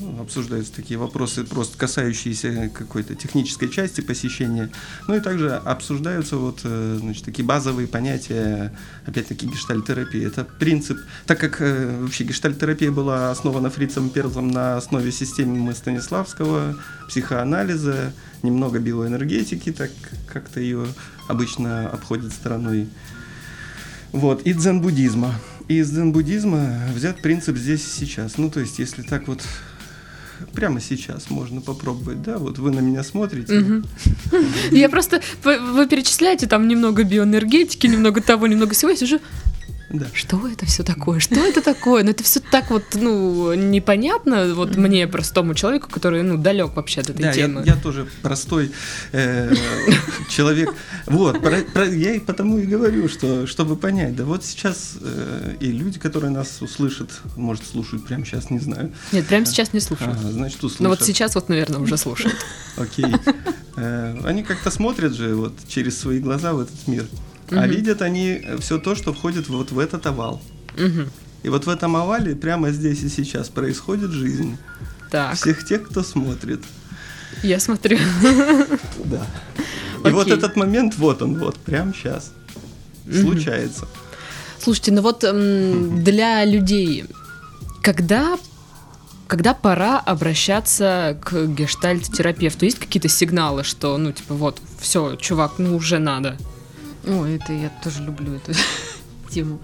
[0.00, 4.70] Ну, Обсуждаются такие вопросы, просто касающиеся какой-то технической части посещения.
[5.06, 8.72] Ну и также обсуждаются вот, э, значит, такие базовые понятия,
[9.04, 10.26] опять-таки, гештальтерапии.
[10.26, 16.76] Это принцип, так как э, вообще гештальтерапия была основана Фрицем Перлом на основе системы Станиславского,
[17.08, 19.90] психоанализа, немного биоэнергетики, так
[20.26, 20.86] как-то ее
[21.28, 22.88] обычно обходят стороной.
[24.12, 25.34] Вот, и дзен-буддизма.
[25.68, 28.38] Из дзен-буддизма взят принцип здесь и сейчас.
[28.38, 29.42] Ну, то есть, если так вот
[30.52, 33.82] прямо сейчас можно попробовать, да, вот вы на меня смотрите.
[34.70, 35.20] Я просто...
[35.44, 39.20] Вы перечисляете там немного биоэнергетики, немного того, немного всего, я сижу,
[39.90, 40.06] да.
[40.12, 41.20] что это все такое?
[41.20, 42.02] Что это такое?
[42.04, 47.00] Ну, это все так вот, ну, непонятно вот мне, простому человеку, который, ну, далек вообще
[47.00, 47.62] от этой Да, я, темы.
[47.66, 48.72] я тоже простой
[49.12, 49.52] э,
[50.28, 50.72] человек.
[51.06, 55.56] Вот, про- про- я и потому и говорю, что чтобы понять, да вот сейчас э,
[55.60, 58.92] и люди, которые нас услышат, может, слушают прямо сейчас, не знаю.
[59.12, 60.10] Нет, прямо сейчас не слушаю.
[60.12, 60.80] Ага, значит, услышат.
[60.80, 62.36] Но вот сейчас вот, наверное, уже слушают.
[62.76, 63.06] Окей.
[63.76, 67.04] Э, Они как-то смотрят же вот через свои глаза в этот мир.
[67.50, 70.40] А видят они все то, что входит вот в этот овал.
[70.76, 71.10] Мгм.
[71.42, 74.56] И вот в этом овале прямо здесь и сейчас происходит жизнь
[75.10, 76.60] Так, всех тех, кто смотрит.
[77.42, 77.98] я смотрю.
[79.04, 79.26] Да.
[80.04, 80.34] И вот Окей.
[80.38, 82.32] этот момент, вот он, вот, прямо сейчас
[83.06, 83.22] Мгм.
[83.22, 83.86] случается.
[84.62, 87.04] Слушайте, ну вот м, для людей,
[87.82, 88.38] когда,
[89.26, 92.64] когда пора обращаться к гештальт-терапевту?
[92.66, 96.36] Есть какие-то сигналы, что, ну, типа, вот, все, чувак, ну, уже надо?
[97.06, 98.52] Ой, это я тоже люблю эту
[99.30, 99.60] тему.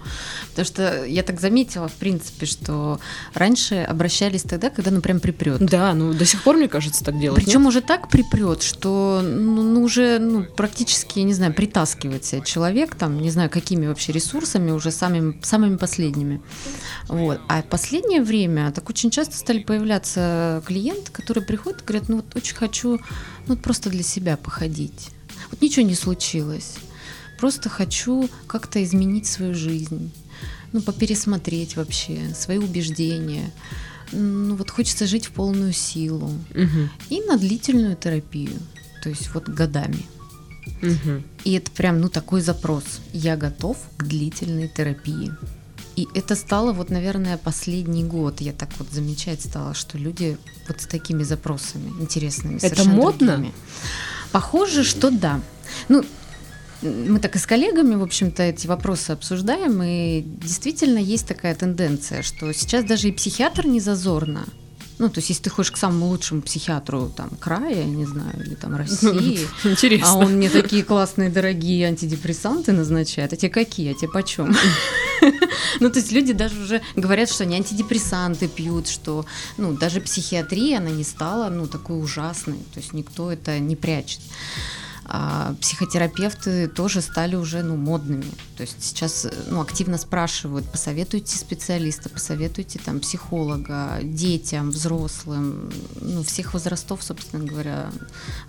[0.49, 2.99] Потому что я так заметила, в принципе, что
[3.33, 5.59] раньше обращались тогда, когда, ну, прям припрет.
[5.59, 7.43] Да, ну, до сих пор, мне кажется, так делать.
[7.43, 12.95] Причем уже так припрет, что ну, ну, уже ну, практически, не знаю, притаскивает себя человек,
[12.95, 16.41] там, не знаю, какими вообще ресурсами, уже самыми, самыми последними.
[17.07, 17.39] Вот.
[17.47, 22.15] А в последнее время так очень часто стали появляться клиенты, которые приходят и говорят, ну
[22.17, 22.99] вот очень хочу ну,
[23.55, 25.09] вот просто для себя походить.
[25.51, 26.75] Вот ничего не случилось.
[27.37, 30.11] Просто хочу как-то изменить свою жизнь.
[30.73, 33.51] Ну, попересмотреть вообще свои убеждения.
[34.11, 38.53] Ну, вот хочется жить в полную силу Мгм, и на длительную терапию,
[39.03, 40.05] то есть вот годами.
[40.81, 41.23] мгм.
[41.45, 42.83] И это прям, ну, такой запрос.
[43.13, 45.31] Я готов к длительной терапии.
[45.95, 48.41] И это стало вот, наверное, последний год.
[48.41, 52.59] Я так вот замечать стала, что люди вот с такими запросами интересными.
[52.61, 53.27] Это модно?
[53.33, 53.53] другими.
[54.31, 55.41] Похоже, что да.
[55.89, 56.03] Ну,
[56.81, 62.21] мы так и с коллегами, в общем-то, эти вопросы обсуждаем, и действительно есть такая тенденция,
[62.21, 64.45] что сейчас даже и психиатр не зазорно.
[64.99, 68.43] Ну, то есть, если ты ходишь к самому лучшему психиатру там края, я не знаю,
[68.43, 70.09] или там России, Интересно.
[70.09, 73.31] а он мне такие классные, дорогие антидепрессанты назначает.
[73.31, 73.91] А те какие?
[73.91, 74.55] А те почем?
[75.79, 79.25] Ну, то есть люди даже уже говорят, что они антидепрессанты пьют, что,
[79.57, 82.57] ну, даже психиатрия, она не стала, ну, такой ужасной.
[82.73, 84.21] То есть никто это не прячет.
[85.09, 88.25] А психотерапевты тоже стали уже ну, модными.
[88.57, 96.23] То есть сейчас э, ну, активно спрашивают, посоветуйте специалиста, посоветуйте там психолога, детям, взрослым, ну,
[96.23, 97.89] всех возрастов, собственно говоря,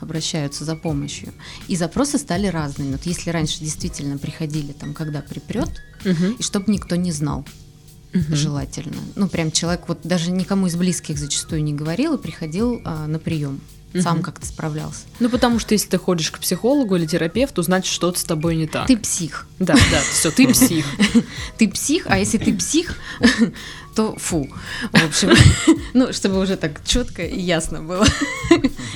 [0.01, 1.33] обращаются за помощью.
[1.69, 2.93] И запросы стали разными.
[2.93, 5.71] Вот если раньше действительно приходили там, когда припрет,
[6.05, 7.45] Мгм, и чтобы никто не знал,
[8.13, 8.35] мгм.
[8.35, 9.01] желательно.
[9.15, 13.21] Ну, прям человек вот даже никому из близких зачастую не говорил и приходил а, на
[13.21, 13.61] прием.
[13.99, 14.23] Сам Мгм.
[14.23, 15.01] как-то справлялся.
[15.19, 18.67] Ну, потому что если ты ходишь к психологу или терапевту, значит, что-то с тобой не
[18.67, 18.87] так.
[18.87, 19.47] Ты псих.
[19.59, 20.85] Да, да, все, ты псих.
[21.57, 22.95] Ты псих, а если ты псих,
[23.97, 24.49] то фу.
[24.93, 25.31] В общем,
[25.95, 28.07] ну, чтобы уже так четко и ясно было.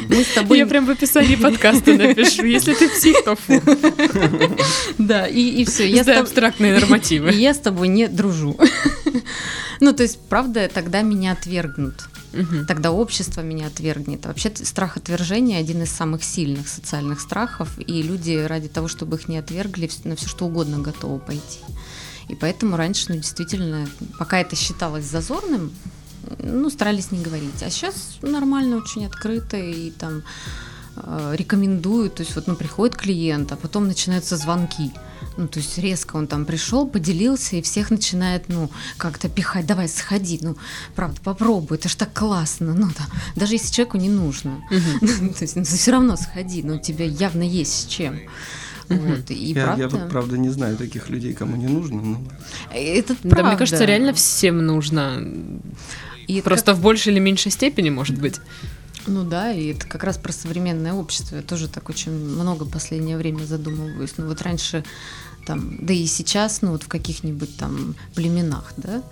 [0.09, 0.59] Мы с тобой...
[0.59, 2.45] Я прям в описании подкаста напишу.
[2.45, 3.61] Если ты псих, то фу.
[4.99, 5.89] Да, и, и все.
[5.89, 7.31] Я, с За тоб- абстрактные нормативы.
[7.33, 8.57] и я с тобой не дружу.
[9.83, 12.09] Ну, то есть, правда, тогда меня отвергнут.
[12.33, 12.67] Мгм.
[12.67, 14.25] Тогда общество меня отвергнет.
[14.27, 19.27] Вообще страх отвержения один из самых сильных социальных страхов, и люди ради того, чтобы их
[19.27, 21.59] не отвергли, на все что угодно готовы пойти.
[22.29, 23.89] И поэтому раньше, ну, действительно,
[24.21, 25.73] пока это считалось зазорным,
[26.39, 27.61] ну, старались не говорить.
[27.61, 30.23] А сейчас нормально, очень открыто, и там
[30.97, 34.91] рекомендуют, то есть вот, ну, приходит клиент, а потом начинаются звонки.
[35.39, 39.89] Ну, то есть резко он там пришел, поделился, и всех начинает, ну, как-то пихать, давай,
[39.89, 40.57] сходи, ну,
[40.95, 44.63] правда, попробуй, это ж так классно, ну, да, даже если человеку не нужно.
[45.01, 48.21] То есть, ну, все равно сходи, ну, у тебя явно есть с чем.
[48.89, 52.03] Вот, и я, правда, я вот, правда, не знаю таких людей, кому не нужно.
[52.03, 52.23] но-
[52.75, 53.49] это Да, правда.
[53.49, 55.25] мне кажется, реально всем нужно.
[56.27, 58.37] И Просто в большей или меньшей степени, может быть.
[59.07, 61.37] Ну да, и это как раз про современное общество.
[61.37, 64.15] Я тоже так очень много в последнее время задумываюсь.
[64.17, 64.85] Ну вот раньше
[65.47, 69.03] там, да и сейчас, ну вот в каких-нибудь там племенах, да,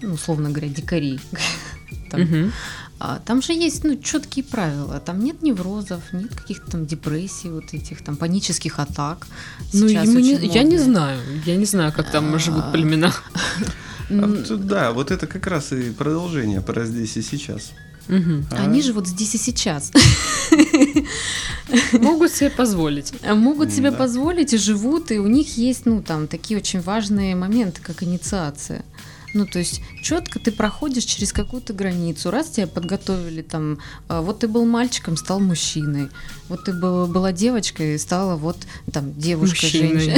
[0.00, 1.18] ну, условно говоря, дикари,
[2.10, 2.52] там, Мгм.
[3.00, 5.00] а, там же есть, ну, четкие правила.
[5.00, 9.26] Там нет неврозов, нет каких-то там депрессий, вот этих там панических атак.
[9.72, 11.20] Ну, и Сейчас мы не- я не знаю.
[11.44, 12.38] Я не знаю, как там А.
[12.38, 13.12] живут племена.
[14.10, 17.72] А да, вот это как раз и продолжение про здесь и сейчас.
[18.10, 18.46] Мгм.
[18.50, 18.64] А?
[18.64, 19.92] Они живут здесь и сейчас.
[21.92, 23.12] Могут себе позволить.
[23.24, 23.96] могут себе Да.
[23.96, 28.84] позволить и живут, и у них есть, ну, там, такие очень важные моменты, как инициация.
[29.32, 32.32] Ну, то есть четко ты проходишь через какую-то границу.
[32.32, 36.08] Раз тебя подготовили там, а, вот ты был мальчиком, стал мужчиной.
[36.48, 38.56] Вот ты был, была девочкой, стала вот
[38.92, 40.16] там девушка, женщина.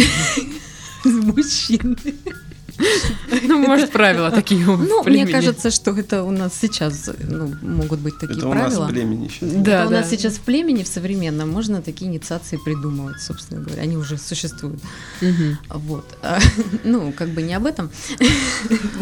[1.05, 2.14] Мужчиной.
[3.42, 8.01] Ну, может, правила такие у Ну, мне кажется, что это у нас сейчас ну, могут
[8.01, 8.81] быть такие это у правила.
[8.81, 9.51] нас в племени сейчас.
[9.51, 13.83] Да, Это у нас сейчас в племени в современном можно такие инициации придумывать, собственно говоря.
[13.83, 14.81] Они уже существуют.
[15.68, 16.05] Вот.
[16.23, 16.38] А,
[16.85, 17.90] Ну, как бы не об этом.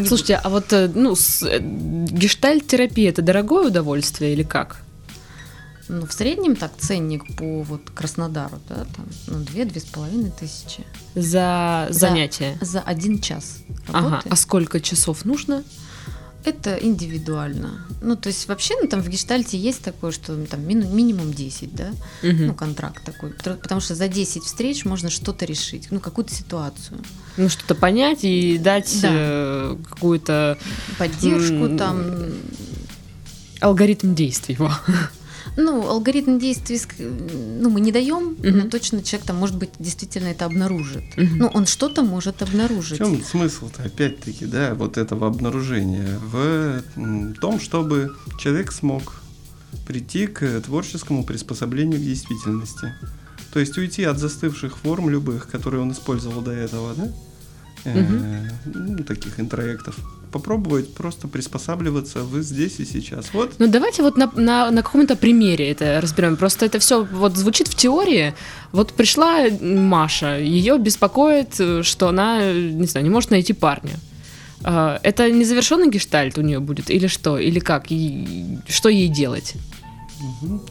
[0.07, 4.81] Слушайте, а вот э, ну, э, гештальт-терапия это дорогое удовольствие или как?
[5.93, 10.85] Ну, в среднем так ценник по вот Краснодару, да, там, ну, две-две с половиной тысячи.
[11.15, 12.57] За занятие?
[12.61, 13.57] За один час
[13.89, 14.09] Ага.
[14.09, 14.29] работы.
[14.29, 15.63] А сколько часов нужно?
[16.45, 17.85] Это индивидуально.
[18.01, 21.33] Ну, то есть вообще, ну, там в гештальте есть такое, что ну, там мину- минимум
[21.33, 21.89] 10, да,
[22.23, 22.47] Мгм.
[22.47, 23.31] ну, контракт такой.
[23.31, 26.99] Потому что за 10 встреч можно что-то решить, ну, какую-то ситуацию.
[27.35, 29.09] Ну, что-то понять и дать Да.
[29.11, 30.57] э, какую-то
[30.97, 32.31] Поддержку там,
[33.59, 34.55] алгоритм действий.
[34.57, 34.71] во.
[35.57, 36.79] Ну, алгоритм действий,
[37.59, 38.69] ну, мы не даем, но Мгм.
[38.69, 41.03] точно человек там, может быть, действительно это обнаружит.
[41.17, 41.37] Мгм.
[41.39, 42.97] Ну, он что-то может В обнаружить.
[42.97, 46.19] чем смысл-то, опять-таки, да, вот этого обнаружения?
[46.19, 46.81] В
[47.41, 49.21] том, чтобы человек смог
[49.87, 52.93] прийти к творческому приспособлению к действительности.
[53.53, 57.11] То есть уйти от застывших форм любых, которые он использовал до этого, да?
[57.85, 59.95] Э, ну, таких интроектов.
[60.31, 63.33] Попробовать просто приспосабливаться вы здесь и сейчас.
[63.33, 66.37] Вот Ну, давайте вот на, на, на каком-то примере это разберем.
[66.37, 68.33] Просто это все вот звучит в теории.
[68.71, 73.93] Вот пришла Маша, ее беспокоит, э, что она, не знаю, не может найти парня.
[74.63, 77.37] А, Это незавершенный гештальт у нее будет или что?
[77.37, 77.85] Или как?
[77.89, 79.55] И что ей делать?
[80.21, 80.61] Мгм.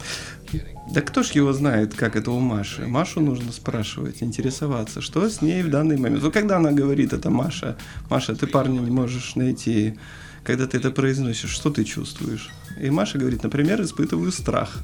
[0.89, 2.87] Да кто ж его знает, как это у Маши?
[2.87, 6.23] Машу нужно спрашивать, интересоваться, что с ней в данный момент.
[6.23, 7.77] Вот когда она говорит это Маша,
[8.09, 9.99] Маша, ты парня не можешь найти,
[10.43, 12.51] когда ты это произносишь, что ты чувствуешь?
[12.81, 14.79] И Маша говорит, например, испытываю страх.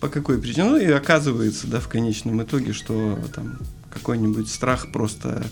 [0.00, 0.64] По какой причине?
[0.64, 3.58] Ну и оказывается, да, в конечном итоге, что там
[3.92, 5.42] какой-нибудь страх просто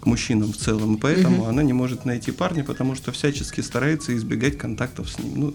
[0.00, 1.48] к мужчинам в целом, и поэтому Мгм.
[1.48, 5.32] она не может найти парня, потому что всячески старается избегать контактов с ним.
[5.40, 5.54] Ну,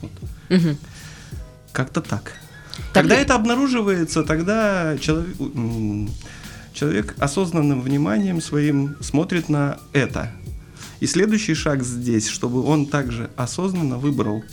[0.00, 0.10] вот.
[0.48, 0.76] Мгм.
[1.72, 2.34] Как-то так.
[2.92, 5.36] Когда это обнаруживается, тогда человек,
[6.72, 10.32] человек осознанным вниманием своим смотрит на это.
[10.98, 14.44] И следующий шаг здесь, чтобы он также осознанно выбрал.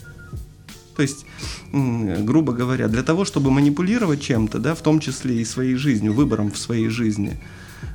[0.96, 1.26] То есть,
[1.72, 6.52] грубо говоря, для того, чтобы манипулировать чем-то, да, в том числе и своей жизнью, выбором
[6.52, 7.40] в своей жизни,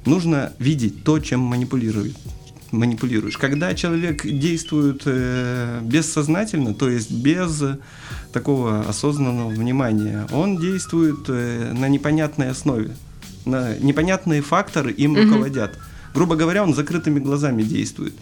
[0.05, 2.17] нужно видеть то, чем манипулирует
[2.73, 3.37] манипулируешь.
[3.37, 7.63] Когда человек действует э, бессознательно, то есть без
[8.33, 12.97] такого осознанного внимания, он действует э, на непонятной основе.
[13.45, 15.23] На непонятные факторы им Мгм.
[15.31, 15.79] руководят.
[16.15, 18.15] Грубо говоря, он закрытыми глазами действует.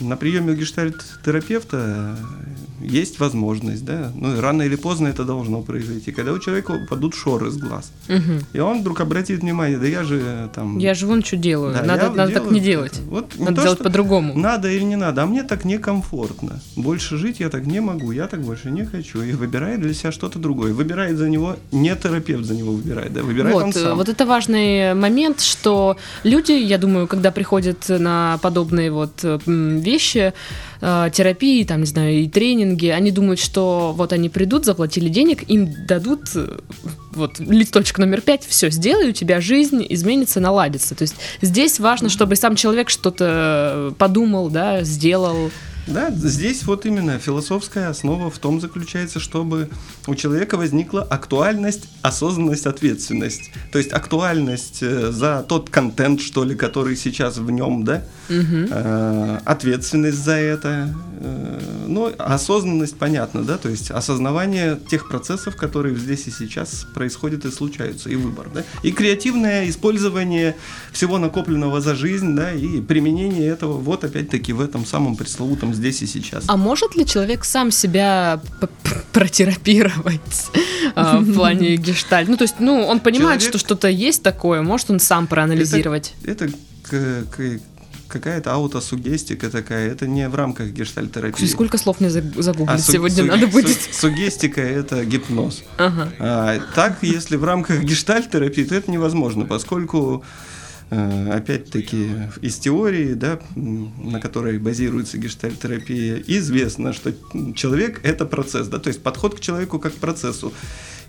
[0.00, 2.16] На приеме у гештальт-терапевта
[2.80, 7.50] есть возможность, да, ну рано или поздно это должно произойти, когда у человека упадут шоры
[7.50, 7.92] с глаз.
[8.08, 8.40] Мгм.
[8.52, 10.78] И он вдруг обратит внимание, да я же там...
[10.78, 11.72] Я же вон что делаю.
[11.74, 13.00] Да, надо надо так не делать.
[13.06, 14.38] Вот не Надо то, делать по-другому.
[14.38, 16.60] Надо или не надо, а мне так некомфортно.
[16.76, 19.22] Больше жить я так не могу, я так больше не хочу.
[19.22, 20.74] И выбирает для себя что-то другое.
[20.74, 23.96] Выбирает за него, не терапевт за него выбирает, да, выбирает он Вот, э, сам.
[23.96, 30.32] вот это важный момент, что люди, я думаю, когда приходят на подобные вот э, вещи,
[30.80, 35.48] э, терапии, там, не знаю, и тренинги, они думают, что вот они придут, заплатили денег,
[35.48, 36.58] им дадут э,
[37.12, 40.94] вот листочек номер пять, все, сделай, у тебя жизнь изменится, наладится.
[40.94, 45.50] То есть здесь важно, чтобы сам человек что-то подумал, да, сделал.
[45.86, 49.68] Да, здесь вот именно философская основа в том заключается, чтобы
[50.06, 53.50] у человека возникла актуальность, осознанность, ответственность.
[53.70, 59.38] То есть актуальность э, за тот контент, что ли, который сейчас в нем, да, э,
[59.44, 66.26] ответственность за это, э, ну, осознанность, понятно, да, то есть осознавание тех процессов, которые здесь
[66.26, 70.56] и сейчас происходят и случаются, и выбор, да, и креативное использование
[70.92, 76.02] всего накопленного за жизнь, да, и применение этого вот опять-таки в этом самом пресловутом здесь
[76.02, 76.44] и сейчас.
[76.48, 78.40] А может ли человек сам себя
[79.12, 80.20] протерапировать
[80.94, 82.28] а, в плане гештальт?
[82.28, 86.14] Ну, то есть, ну, он понимает, что что-то есть такое, может он сам проанализировать.
[86.24, 86.48] Это
[88.08, 91.46] какая-то аутосугестика такая, это не в рамках гештальтерапии.
[91.46, 93.78] Сколько слов мне заг- загуглить А су- сегодня су- надо су- будет?
[93.92, 95.62] сугестика это гипноз.
[95.78, 96.12] Ага.
[96.20, 100.22] А, так, если в рамках гештальт-терапии, то это невозможно, поскольку
[100.90, 107.12] опять-таки из теории, да, на которой базируется гештальт-терапия, известно, что
[107.54, 110.52] человек это процесс, да, то есть подход к человеку как к процессу.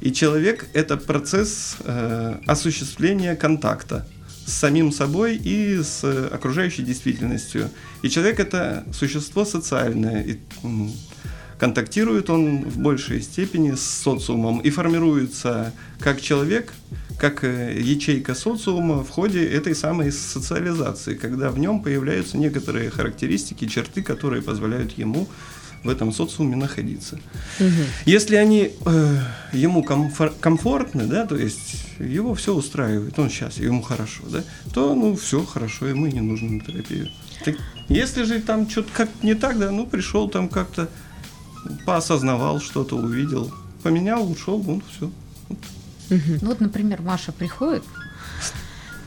[0.02, 4.08] И человек это процесс э, осуществления контакта
[4.46, 7.70] с самим собой и с э, окружающей действительностью.
[8.02, 10.24] И человек это существо социальное.
[10.24, 10.40] И,
[11.58, 16.74] контактирует он в большей степени с социумом и формируется как человек,
[17.18, 23.68] как э, ячейка социума в ходе этой самой социализации, когда в нем появляются некоторые характеристики,
[23.68, 25.28] черты, которые позволяют ему
[25.84, 27.20] в этом социуме находиться.
[27.60, 27.86] Мгм.
[28.06, 29.18] Если они э,
[29.54, 34.96] ему комфор- комфортны, да, то есть его все устраивает, он сейчас, ему хорошо, да, то
[34.96, 37.10] ну все хорошо, ему и не нужно на терапию.
[37.44, 37.56] Так,
[37.88, 40.90] если же там что-то как не так, да, ну пришел там как-то
[41.86, 45.12] поосознавал что-то, увидел, поменял, ушел, вон, все.
[46.10, 47.84] Ну вот, например, Маша приходит.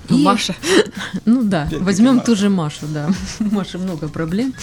[0.09, 0.55] Ну, и- Маша.
[1.25, 2.27] Ну да, возьмем Маша.
[2.27, 3.11] ту же Машу, да.
[3.41, 4.55] У Маши много проблем.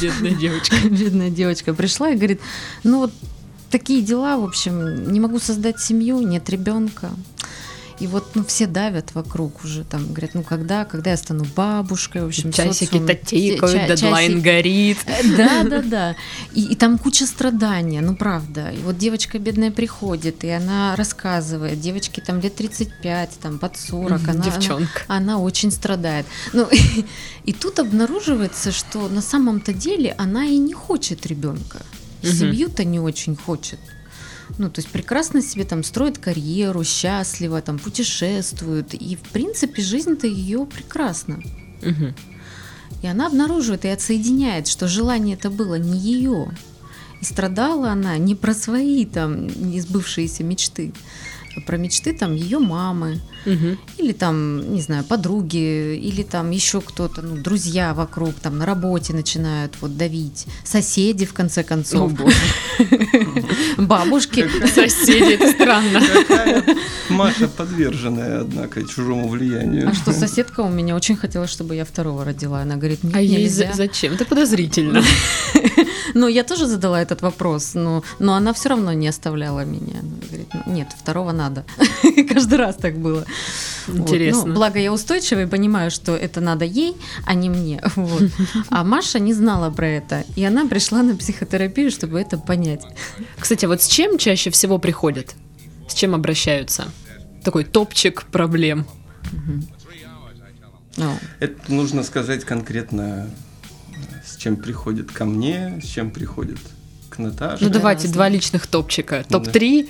[0.00, 0.76] Бедная девочка.
[0.88, 2.40] Бедная девочка пришла и говорит,
[2.84, 3.12] ну вот
[3.70, 7.10] такие дела, в общем, не могу создать семью, нет ребенка.
[8.00, 12.22] И вот ну, все давят вокруг уже, там, говорят, ну когда, когда я стану бабушкой,
[12.22, 14.98] в общем, Часики социум- тикают, ча- дедлайн часик- горит.
[15.06, 16.16] Э, Да, да, да.
[16.54, 18.70] И, и там куча страдания, ну правда.
[18.70, 24.12] И вот девочка бедная приходит, и она рассказывает, девочке там лет 35, там под 40,
[24.12, 25.02] она, она, Девчонка.
[25.06, 26.24] она очень страдает.
[26.52, 26.66] Ну,
[27.44, 31.82] и тут обнаруживается, что на самом-то деле она и не хочет ребенка.
[32.22, 33.78] Семью-то не очень хочет.
[34.58, 38.94] Ну, то есть прекрасно себе там строит карьеру, счастливо, там путешествует.
[38.94, 41.40] И, в принципе, жизнь-то ее прекрасна.
[41.82, 42.14] Мгм.
[43.02, 46.50] И она обнаруживает и отсоединяет, что желание это было не ее.
[47.20, 50.92] И страдала она не про свои там не сбывшиеся мечты,
[51.66, 53.78] про мечты там ее мамы, Мгм.
[53.98, 59.12] или там, не знаю, подруги, или там еще кто-то, ну, друзья вокруг, там на работе
[59.14, 62.12] начинают вот давить, соседи в конце концов,
[63.78, 64.48] бабушки.
[64.74, 66.02] Соседи, это странно.
[67.08, 69.88] Маша подверженная, однако, чужому влиянию.
[69.88, 72.60] А что соседка у меня очень хотела, чтобы я второго родила.
[72.62, 74.14] Она говорит, нет, А ей зачем?
[74.14, 75.02] Это подозрительно.
[76.14, 80.00] Ну, я тоже задала этот вопрос, но, но она все равно не оставляла меня.
[80.00, 81.64] Она говорит, «Ну, нет, второго надо.
[82.28, 83.24] Каждый раз так было.
[83.86, 83.98] Вот.
[83.98, 84.46] Интересно.
[84.46, 87.82] Ну, благо я устойчивая и понимаю, что это надо ей, а не мне.
[87.96, 88.22] Вот.
[88.70, 90.24] А Маша не знала про это.
[90.34, 92.82] И она пришла на психотерапию, чтобы это понять.
[93.38, 95.34] Кстати, вот с чем чаще всего приходят?
[95.88, 96.90] С чем обращаются?
[97.44, 98.86] Такой топчик проблем.
[100.96, 103.30] Ну, Это нужно сказать конкретно,
[104.24, 106.58] с чем приходит ко мне, с чем приходит
[107.08, 107.64] к Наташе.
[107.64, 109.24] Ну давайте два личных топчика.
[109.28, 109.38] Да.
[109.38, 109.88] Топ-3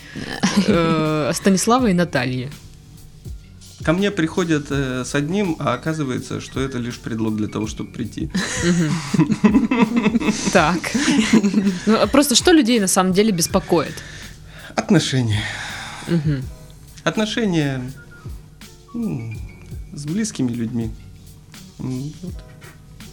[0.66, 2.50] э, Станислава и Натальи.
[3.84, 7.92] Ко мне приходят э, с одним, а оказывается, что это лишь предлог для того, чтобы
[7.92, 8.30] прийти.
[10.52, 10.78] Так.
[11.86, 13.94] Ну, а просто что людей на самом деле беспокоит?
[14.76, 15.42] Отношения.
[17.04, 17.82] Отношения
[19.92, 20.90] с близкими людьми.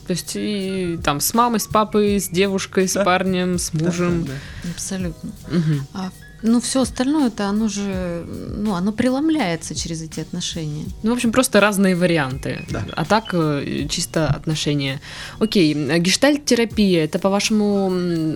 [0.07, 3.03] То есть и там с мамой, с папой, с девушкой, с Да.
[3.03, 4.23] парнем, с Да, мужем.
[4.23, 4.31] да,
[4.63, 4.69] да.
[4.71, 5.31] абсолютно.
[5.51, 5.87] Мгм.
[5.93, 6.09] А,
[6.43, 10.85] ну, все остальное, это оно же, ну, оно преломляется через эти отношения.
[11.03, 12.65] Ну, в общем, просто разные варианты.
[12.69, 12.85] Да.
[12.95, 15.01] А так э, чисто отношения.
[15.39, 17.87] Окей, а гештальт-терапия это, по-вашему,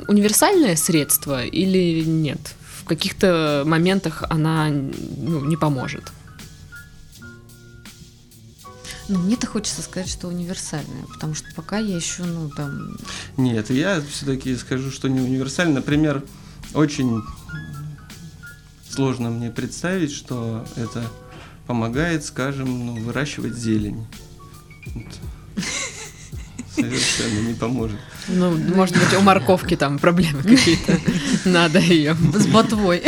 [0.08, 2.56] универсальное средство или нет?
[2.82, 6.04] В каких-то моментах она ну, не поможет.
[9.12, 12.96] Ну, мне-то хочется сказать, что универсальное, потому что пока я еще, ну, там,
[13.36, 15.76] Нет, я все-таки скажу, что не универсально.
[15.76, 16.24] Например,
[16.74, 17.22] очень
[18.90, 21.04] сложно мне представить, что это
[21.68, 24.08] помогает, скажем, ну, выращивать зелень.
[24.86, 25.06] Вот.
[26.74, 28.00] Совершенно не поможет.
[28.30, 30.98] Ну, может быть, у морковки там проблемы какие-то.
[31.44, 32.16] Надо ее.
[32.34, 33.04] с ботвой.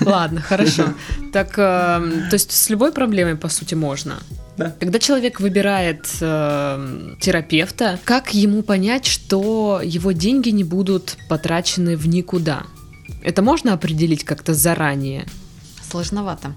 [0.00, 0.94] Ладно, хорошо.
[1.32, 4.18] Так, э, то есть с любой проблемой, по сути, можно.
[4.56, 4.74] Да.
[4.78, 12.06] Когда человек выбирает э, терапевта, как ему понять, что его деньги не будут потрачены в
[12.06, 12.64] никуда?
[13.22, 15.26] Это можно определить как-то заранее?
[15.90, 16.54] Сложновато.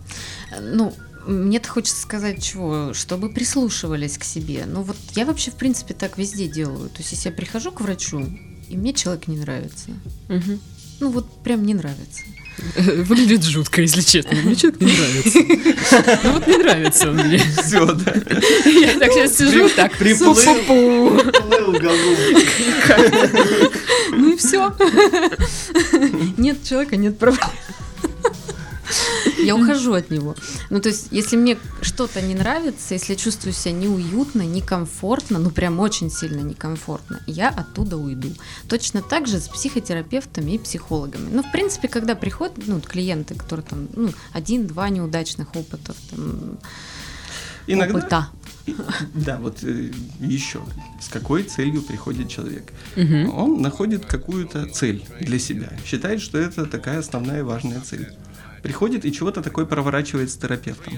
[0.60, 0.94] Ну,
[1.28, 4.66] мне-то хочется сказать чего, чтобы прислушивались к себе.
[4.68, 6.90] Ну вот я вообще, в принципе, так везде делаю.
[6.90, 8.26] То есть если я прихожу к врачу,
[8.70, 9.92] и мне человек не нравится.
[10.28, 10.60] Мгм.
[11.00, 12.22] Ну вот прям не нравится.
[12.76, 14.36] Выглядит жутко, если честно.
[14.36, 16.20] Мне человек не нравится.
[16.24, 17.38] Ну вот не нравится он мне.
[17.38, 18.14] Все, да.
[18.66, 20.36] Я так сейчас сижу, так, Приплыл.
[24.12, 24.74] Ну и все.
[26.38, 27.50] Нет человека, нет проблем.
[29.44, 30.36] Я ухожу от него.
[30.70, 35.50] Ну, то есть, если мне что-то не нравится, если я чувствую себя неуютно, некомфортно, ну,
[35.50, 38.30] прям очень сильно некомфортно, я оттуда уйду.
[38.68, 41.30] Точно так же с психотерапевтами и психологами.
[41.32, 46.58] Ну, в принципе, когда приходят ну, клиенты, которые там, ну, один-два неудачных опытов, там,
[47.68, 48.30] Иногда, опыта.
[49.14, 49.64] да, вот
[50.20, 50.62] еще,
[51.02, 52.72] с какой целью приходит человек?
[52.96, 53.36] Мгм.
[53.36, 58.08] Он находит какую-то цель для себя, считает, что это такая основная важная цель.
[58.66, 60.94] Приходит и чего-то такое проворачивает с терапевтом.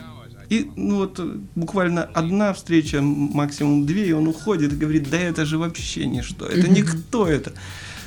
[0.49, 1.19] И ну вот
[1.55, 6.45] буквально одна встреча, максимум две, и он уходит и говорит, да это же вообще ничто,
[6.45, 7.51] это никто это.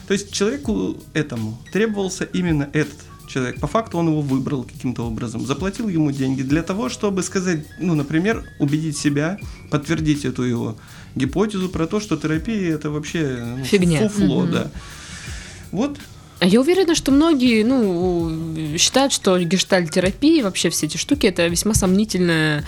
[0.09, 2.95] То есть человеку этому требовался именно этот
[3.29, 3.61] человек.
[3.61, 7.95] По факту он его выбрал каким-то образом, заплатил ему деньги для того, чтобы сказать, ну,
[7.95, 9.39] например, убедить себя,
[9.71, 10.79] подтвердить эту его
[11.15, 14.09] гипотезу про то, что терапия это вообще ну, Фигня.
[14.09, 14.53] фуфло, Мгм.
[14.53, 14.71] да.
[15.73, 15.99] Вот
[16.41, 22.65] Я уверена, что многие ну, считают, что гештальтерапия, вообще все эти штуки, это весьма сомнительное,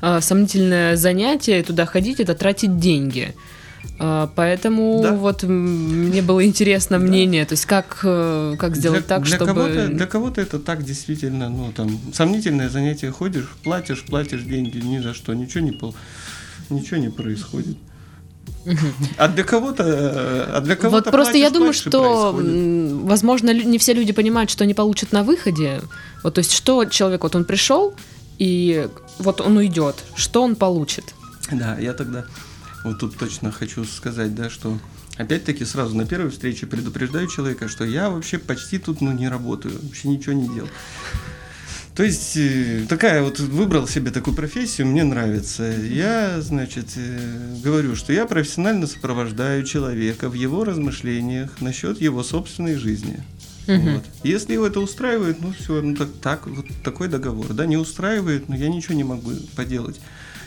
[0.00, 3.34] э, сомнительное занятие, туда ходить, это тратить деньги.
[3.98, 5.12] Э, Поэтому Да.
[5.12, 9.54] вот мне было интересно мнение, то есть как, э, как сделать для, так, для чтобы...
[9.54, 13.10] Кого-то, для кого-то это так действительно, ну, там, сомнительное занятие.
[13.10, 15.94] Ходишь, платишь, платишь деньги ни за что, ничего не, пол,
[16.70, 17.76] ничего не происходит.
[19.16, 19.84] А для кого-то,
[20.56, 23.02] а для кого-то Вот просто я думаю, что, происходит.
[23.04, 25.80] возможно, не все люди понимают, что они получат на выходе.
[26.22, 27.94] Вот, то есть, что человек, вот он пришел,
[28.38, 28.88] и
[29.18, 31.14] вот он уйдет, что он получит?
[31.50, 32.24] Да, я тогда
[32.86, 34.78] вот тут точно хочу сказать, да, что
[35.16, 39.74] опять-таки сразу на первой встрече предупреждаю человека, что я вообще почти тут ну, не работаю,
[39.82, 40.68] вообще ничего не делал.
[41.96, 45.64] То есть э, такая вот выбрал себе такую профессию, мне нравится.
[45.64, 52.74] Я, значит, э, говорю, что я профессионально сопровождаю человека в его размышлениях насчет его собственной
[52.76, 53.22] жизни.
[53.66, 54.04] Вот.
[54.22, 57.52] Если его это устраивает, ну все, ну так, так вот такой договор.
[57.54, 59.98] Да, не устраивает, но я ничего не могу поделать.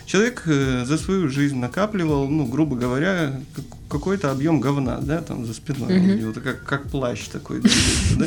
[0.06, 5.44] Человек э, за свою жизнь накапливал, ну, грубо говоря, как- какой-то объем говна, да, там
[5.44, 5.98] за спиной.
[5.98, 6.10] Мгм.
[6.10, 7.60] у него, как, как плащ такой.
[8.16, 8.26] да.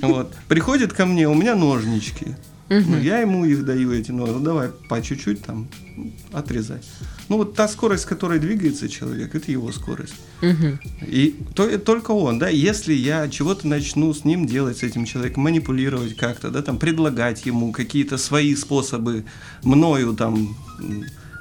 [0.08, 0.34] Вот.
[0.48, 2.34] Приходит ко мне, у меня ножнички.
[2.70, 3.02] Ну, Мгм.
[3.02, 4.32] я ему их даю, эти ножи.
[4.32, 5.66] Ну, давай по чуть-чуть там
[6.32, 6.78] отрезай.
[7.28, 10.14] Ну, вот та скорость, с которой двигается человек, это его скорость.
[10.40, 10.78] Мгм.
[11.04, 15.42] И то, только он, да, если я чего-то начну с ним делать, с этим человеком,
[15.42, 19.24] манипулировать как-то, да, там, предлагать ему какие-то свои способы,
[19.64, 20.56] мною там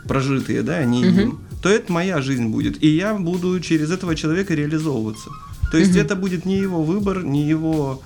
[0.07, 1.19] прожитые, да, не Мгм.
[1.19, 2.83] им, то это моя жизнь будет.
[2.83, 5.29] И я буду через этого человека реализовываться.
[5.71, 5.99] То есть Мгм.
[6.01, 8.01] это будет не его выбор, не его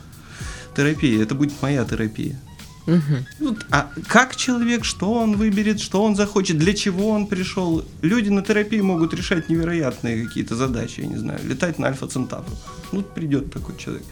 [0.75, 2.37] терапия, это будет моя терапия.
[2.85, 3.25] Мгм.
[3.39, 7.85] Ну, а как человек, что он выберет, что он захочет, для чего он пришел?
[8.01, 12.55] Люди на терапии могут решать невероятные какие-то задачи, я не знаю, летать на Альфа Центавру.
[12.91, 14.03] Ну, придет такой человек.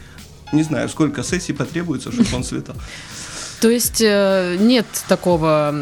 [0.53, 2.75] Не знаю, сколько сессий потребуется, чтобы он слетал.
[3.61, 5.73] То есть э, нет такого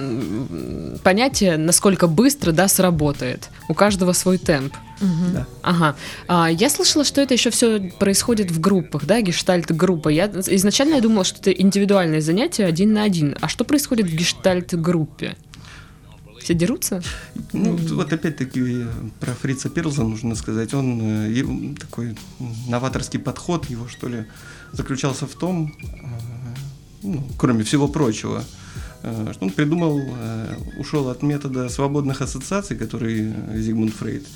[1.04, 3.50] понятия, насколько быстро да, сработает.
[3.70, 4.74] У каждого свой темп.
[5.34, 5.48] Да.
[5.62, 5.96] Ага.
[6.28, 10.10] А, я слышала, что это еще все происходит в группах, да, гештальт-группа.
[10.10, 13.36] Я изначально я думала, что это индивидуальное занятие один на один.
[13.42, 15.38] А что происходит в гештальт-группе?
[16.42, 17.02] Все дерутся?
[17.54, 18.88] Ну, вот опять-таки э,
[19.20, 20.74] про Фрица Перлза нужно сказать.
[20.74, 22.18] Он э, такой
[22.68, 24.26] новаторский подход его, что ли,
[24.72, 26.06] заключался в том, э,
[27.04, 28.44] ну, кроме всего прочего,
[29.02, 30.02] что он придумал,
[30.78, 34.28] ушел от метода свободных ассоциаций, который Зигмунд Фрейд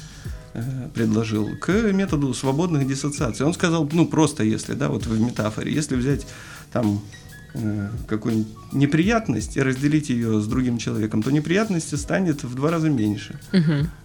[0.93, 3.45] предложил, к методу свободных диссоциаций.
[3.45, 6.27] Он сказал, ну просто если, да, вот в метафоре, если взять
[6.71, 7.01] там
[7.53, 12.89] э, какую-нибудь неприятность и разделить ее с другим человеком, то неприятности станет в два раза
[12.89, 13.39] меньше.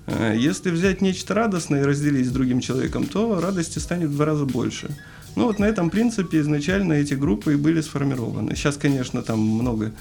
[0.07, 4.25] Э, Если взять нечто радостное и разделить с другим человеком, то радости станет в два
[4.27, 4.89] раза больше.
[5.37, 8.57] Ну вот на этом принципе изначально эти группы и были сформированы.
[8.57, 9.93] Сейчас, конечно, там много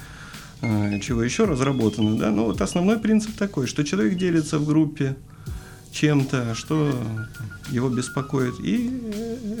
[0.62, 5.14] э, чего еще разработано, да, но вот основной принцип такой, что человек делится в группе
[6.00, 6.94] чем-то, что
[7.70, 8.90] его беспокоит, и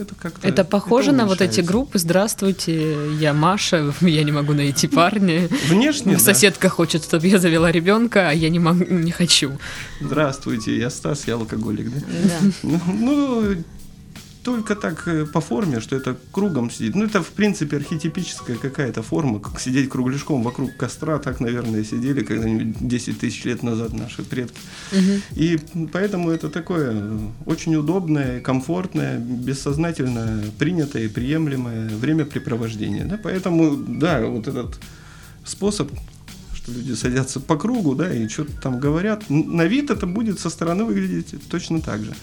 [0.00, 0.46] это как-то...
[0.46, 1.98] Это похоже на вот эти группы.
[1.98, 5.48] Здравствуйте, я Маша, я не могу найти парня.
[5.68, 6.20] Внешне, да.
[6.20, 9.58] Соседка хочет, чтобы я завела ребенка, а я не могу, не хочу.
[10.00, 12.00] Здравствуйте, я Стас, я алкоголик, да?
[12.08, 12.78] Да.
[12.92, 13.56] Ну,
[14.48, 16.94] только так э, по форме, что это кругом сидит.
[16.94, 21.18] Ну, это, в принципе, архетипическая какая-то форма, как сидеть кругляшком вокруг костра.
[21.18, 24.58] Так, наверное, сидели когда-нибудь 10 тысяч лет назад наши предки.
[24.92, 25.22] Мгм.
[25.36, 25.58] И
[25.92, 33.04] поэтому это такое э, очень удобное, комфортное, бессознательно принятое и приемлемое времяпрепровождение.
[33.04, 33.20] Да?
[33.22, 34.80] Поэтому, да, вот этот
[35.44, 35.90] способ
[36.54, 39.24] что люди садятся по кругу, да, и что-то там говорят.
[39.28, 42.14] На вид это будет со стороны выглядеть точно так же.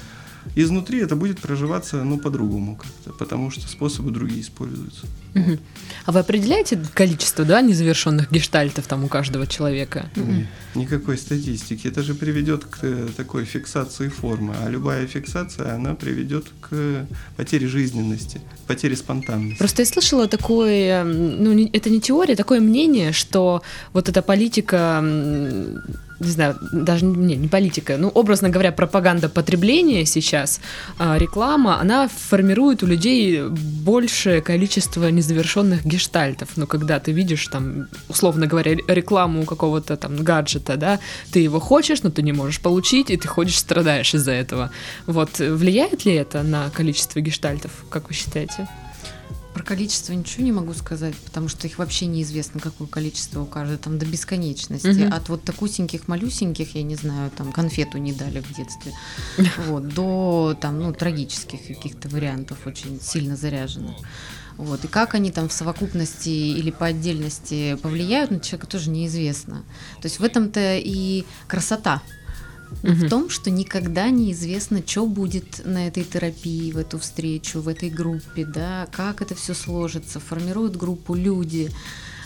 [0.55, 5.07] Изнутри это будет проживаться, ну, по-другому как-то, потому что способы другие используются.
[5.33, 5.59] Мгм.
[6.05, 10.05] А вы определяете количество, да, незавершенных гештальтов там у каждого человека?
[10.15, 10.47] Мгм.
[10.75, 11.87] Никакой статистики.
[11.87, 14.55] Это же приведет к э, такой фиксации формы.
[14.63, 19.59] А любая фиксация, она приведет к потере жизненности, потере спонтанности.
[19.59, 23.61] Просто я слышала такое, ну, это не теория, такое мнение, что
[23.93, 25.03] вот эта политика,
[26.19, 30.61] не знаю, даже не, не политика, ну, образно говоря, пропаганда потребления сейчас,
[30.97, 36.49] а, реклама, она формирует у людей большее количество незавершенных гештальтов.
[36.55, 40.99] Ну, когда ты видишь там, условно говоря, ре- рекламу какого-то там гаджета, да,
[41.31, 44.71] ты его хочешь, но ты не можешь получить, и ты ходишь, страдаешь из-за этого.
[45.07, 48.67] Вот, влияет ли это на количество гештальтов, как вы считаете?
[49.55, 53.77] Про количество ничего не могу сказать, потому что их вообще неизвестно, какое количество у каждой,
[53.77, 54.87] там до бесконечности.
[54.87, 55.13] Мгм.
[55.13, 58.91] От вот такусеньких, малюсеньких, я не знаю, там конфету не дали в детстве,
[59.67, 63.95] вот, до там, ну, трагических каких-то вариантов, очень сильно заряженных.
[64.57, 64.83] Вот.
[64.83, 69.63] И как они там в совокупности или по отдельности повлияют на человека, тоже неизвестно.
[70.01, 72.01] То есть в этом-то и красота.
[72.83, 77.89] В том, что никогда неизвестно, что будет на этой терапии, в эту встречу, в этой
[77.89, 81.71] группе, да, как это все сложится, формируют группу люди,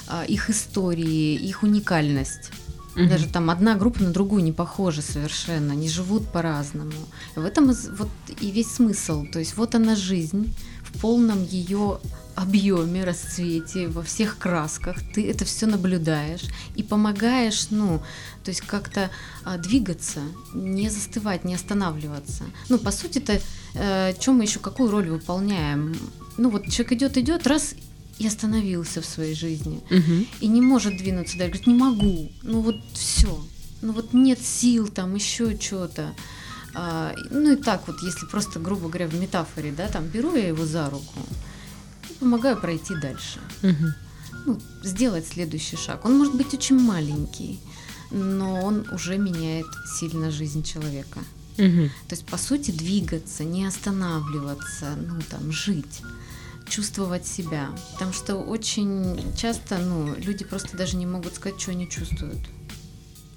[0.07, 2.51] а, их истории, их уникальность.
[2.95, 6.91] Даже там одна группа на другую не похожа совершенно, они живут по-разному.
[7.35, 8.09] В этом вот
[8.41, 9.25] и весь смысл.
[9.31, 11.99] То есть вот она жизнь в полном ее
[12.41, 14.97] объеме, расцвете, во всех красках.
[15.13, 16.43] Ты это все наблюдаешь
[16.75, 18.01] и помогаешь, ну,
[18.43, 19.09] то есть как-то
[19.43, 20.21] а, двигаться,
[20.53, 22.43] не застывать, не останавливаться.
[22.69, 23.41] Ну, по сути-то,
[23.75, 25.95] э, чем мы еще какую роль выполняем?
[26.37, 27.75] Ну, вот человек идет, идет, раз
[28.17, 30.27] и остановился в своей жизни Мгм.
[30.41, 33.41] и не может двинуться дальше, говорит, не могу, ну вот все,
[33.81, 36.13] ну вот нет сил там, еще что-то.
[36.75, 40.47] А, ну и так вот, если просто, грубо говоря, в метафоре, да, там беру я
[40.47, 41.19] его за руку
[42.19, 43.93] помогаю пройти дальше, Мгм.
[44.45, 46.05] ну, сделать следующий шаг.
[46.05, 47.59] Он может быть очень маленький,
[48.11, 49.67] но он уже меняет
[49.99, 51.19] сильно жизнь человека.
[51.57, 51.89] Мгм.
[52.07, 56.01] То есть, по сути, двигаться, не останавливаться, ну, там, жить,
[56.69, 57.69] чувствовать себя.
[57.93, 62.39] Потому что очень часто, ну, люди просто даже не могут сказать, что они чувствуют.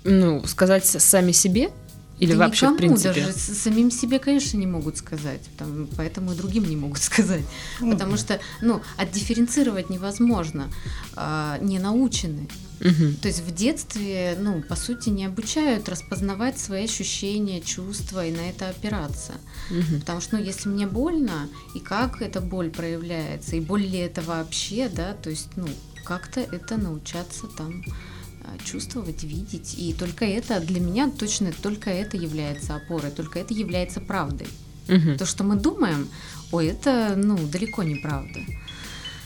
[0.04, 1.70] Ну, сказать сами себе
[2.18, 3.20] или Да вообще в никому принципе?
[3.20, 7.42] даже самим себе, конечно, не могут сказать, там, поэтому и другим не могут сказать.
[7.80, 10.70] Ну, Потому что, ну, отдифференцировать невозможно,
[11.16, 12.48] а, не научены.
[12.80, 13.14] Мгм.
[13.16, 18.48] То есть в детстве, ну, по сути, не обучают распознавать свои ощущения, чувства и на
[18.50, 19.34] это опираться.
[19.70, 20.00] Мгм.
[20.00, 24.20] Потому что, ну, если мне больно, и как эта боль проявляется, и боль ли это
[24.22, 25.68] вообще, да, то есть, ну,
[26.04, 27.84] как-то это научаться там
[28.64, 29.74] чувствовать, видеть.
[29.78, 34.48] И только это, для меня точно только это является опорой, только это является правдой.
[34.88, 35.16] Мгм.
[35.16, 36.08] То, что мы думаем,
[36.50, 38.40] ой, это, ну, далеко не правда.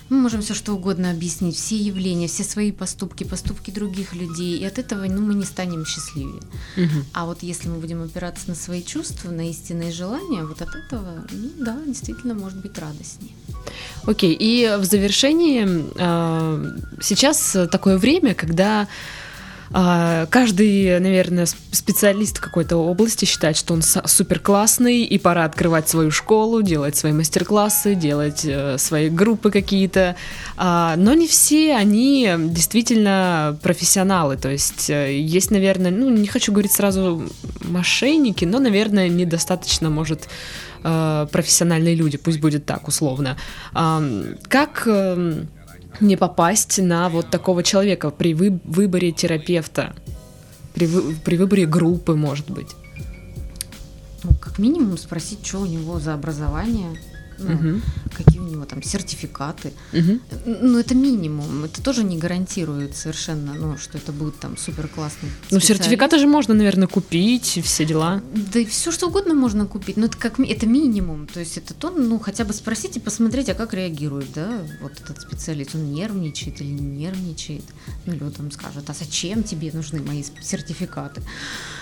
[0.09, 4.65] Мы можем все что угодно объяснить, все явления, все свои поступки, поступки других людей, и
[4.65, 6.41] от этого ну, мы не станем счастливее.
[6.77, 7.05] Мгм.
[7.13, 11.25] А вот если мы будем опираться на свои чувства, на истинные желания, вот от этого,
[11.31, 13.33] ну да, действительно может быть радостнее.
[14.05, 15.67] Окей, и в завершении
[15.99, 18.87] а, сейчас такое время, когда
[19.71, 26.11] каждый, наверное, сп- специалист какой-то области считает, что он супер классный, и пора открывать свою
[26.11, 30.17] школу, делать свои мастер-классы, делать э, свои группы какие-то.
[30.57, 34.37] А, но не все они действительно профессионалы.
[34.37, 37.23] То есть э, есть, наверное, ну, не хочу говорить сразу
[37.63, 40.29] мошенники, но, наверное, недостаточно, может,
[40.83, 43.37] э, профессиональные люди, пусть будет так условно.
[43.73, 45.49] Как эм,
[46.01, 49.95] не попасть на вот такого человека при вы- выборе терапевта,
[50.75, 52.69] при, вы- при выборе группы, может быть?
[54.25, 56.99] Ну, как минимум спросить, что у него за образование,
[57.39, 57.83] ну, Мгм.
[58.15, 59.73] какие у него там сертификаты.
[59.93, 60.21] Мгм.
[60.47, 61.65] Ну, это минимум.
[61.65, 65.31] Это тоже не гарантирует совершенно, ну, что это будет там супер классный.
[65.51, 68.23] Ну, сертификаты же можно, наверное, купить, все дела.
[68.53, 71.75] Да и все что угодно можно купить, но это как это минимум, то есть это
[71.75, 75.93] то, ну хотя бы спросить и посмотреть, а как реагирует, да, вот этот специалист, он
[75.93, 77.65] нервничает или не нервничает,
[78.07, 81.23] ну или он там скажет, а зачем тебе нужны мои сертификаты,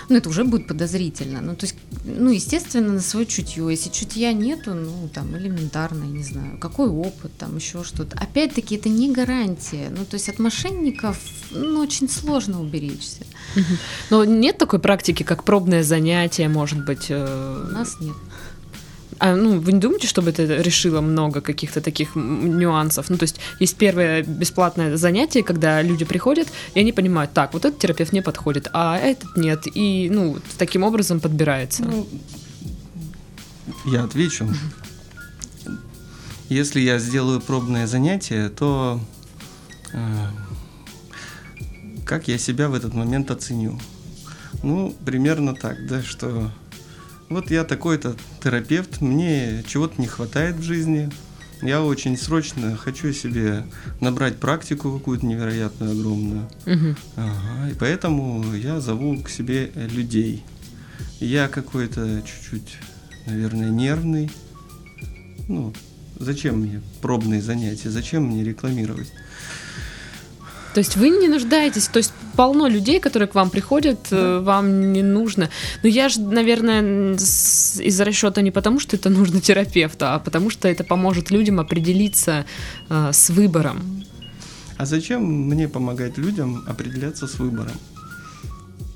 [0.09, 4.33] ну это уже будет подозрительно, ну то есть, ну естественно на свое чутье, если чутья
[4.33, 9.11] нету, ну там элементарно, я не знаю, какой опыт, там еще что-то, опять-таки это не
[9.11, 11.17] гарантия, ну то есть от мошенников,
[11.51, 13.25] ну очень сложно уберечься,
[14.09, 17.07] Но нет такой практики, как пробное занятие, может быть.
[17.09, 18.15] э, у нас нет.
[19.19, 23.09] А, ну, вы не думаете, чтобы это решило много каких-то таких нюансов?
[23.09, 27.65] Ну, то есть есть первое бесплатное занятие, когда люди приходят, и они понимают, так, вот
[27.65, 29.67] этот терапевт не подходит, а этот нет.
[29.73, 31.83] И, ну, таким образом подбирается.
[31.83, 32.07] Ну,
[33.85, 34.47] я отвечу.
[36.49, 38.99] Если я сделаю пробное занятие, то
[39.93, 40.27] э,
[42.05, 43.79] как я себя в этот момент оценю?
[44.61, 46.51] Ну, примерно так, да, что
[47.29, 51.09] вот я такой-то терапевт, мне чего-то не хватает в жизни,
[51.61, 53.65] я очень срочно хочу себе
[53.99, 56.49] набрать практику какую-то невероятную, огромную.
[56.65, 56.95] Мгм.
[57.15, 60.43] Ага, и поэтому я зову к себе людей.
[61.19, 62.77] Я какой-то чуть-чуть,
[63.25, 64.29] наверное, нервный.
[65.47, 65.73] Ну,
[66.19, 69.11] зачем мне пробные занятия, зачем мне рекламировать?
[70.75, 74.91] То есть вы не нуждаетесь, то есть полно людей, которые к вам приходят, э, вам
[74.91, 75.49] не нужно.
[75.83, 80.67] Но я же, наверное, из расчета не потому, что это нужно терапевту, а потому что
[80.67, 82.45] это поможет людям определиться
[82.89, 84.03] э, с выбором.
[84.77, 87.79] А зачем мне помогать людям определяться с выбором?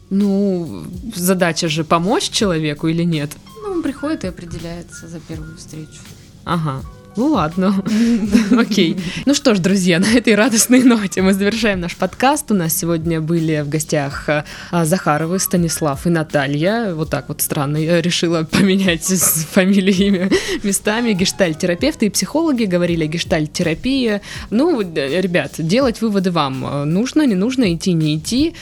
[0.10, 0.84] Ну,
[1.16, 3.32] задача же помочь человеку или нет?
[3.64, 6.02] Ну, он приходит и определяется за первую встречу.
[6.44, 6.82] Ага.
[7.20, 7.76] Ну ладно,
[8.58, 8.96] окей.
[9.26, 12.50] Ну что ж, друзья, на этой радостной ноте мы завершаем наш подкаст.
[12.50, 16.94] У нас сегодня были в гостях а, Захаровы, Станислав и Наталья.
[16.94, 20.30] Вот так вот странно, я решила поменять фамилию, имя
[20.64, 21.12] местами.
[21.12, 24.22] Гештальт-терапевты и психологи говорили о гештальт-терапии.
[24.50, 26.90] Ну, ребят, делать выводы вам.
[26.90, 28.54] Нужно, не нужно, идти, не идти.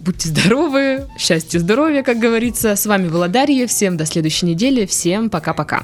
[0.00, 2.76] Будьте здоровы, счастья, здоровья, как говорится.
[2.76, 3.66] С вами была Дарья.
[3.66, 4.84] Всем до следующей недели.
[4.84, 5.82] Всем пока-пока.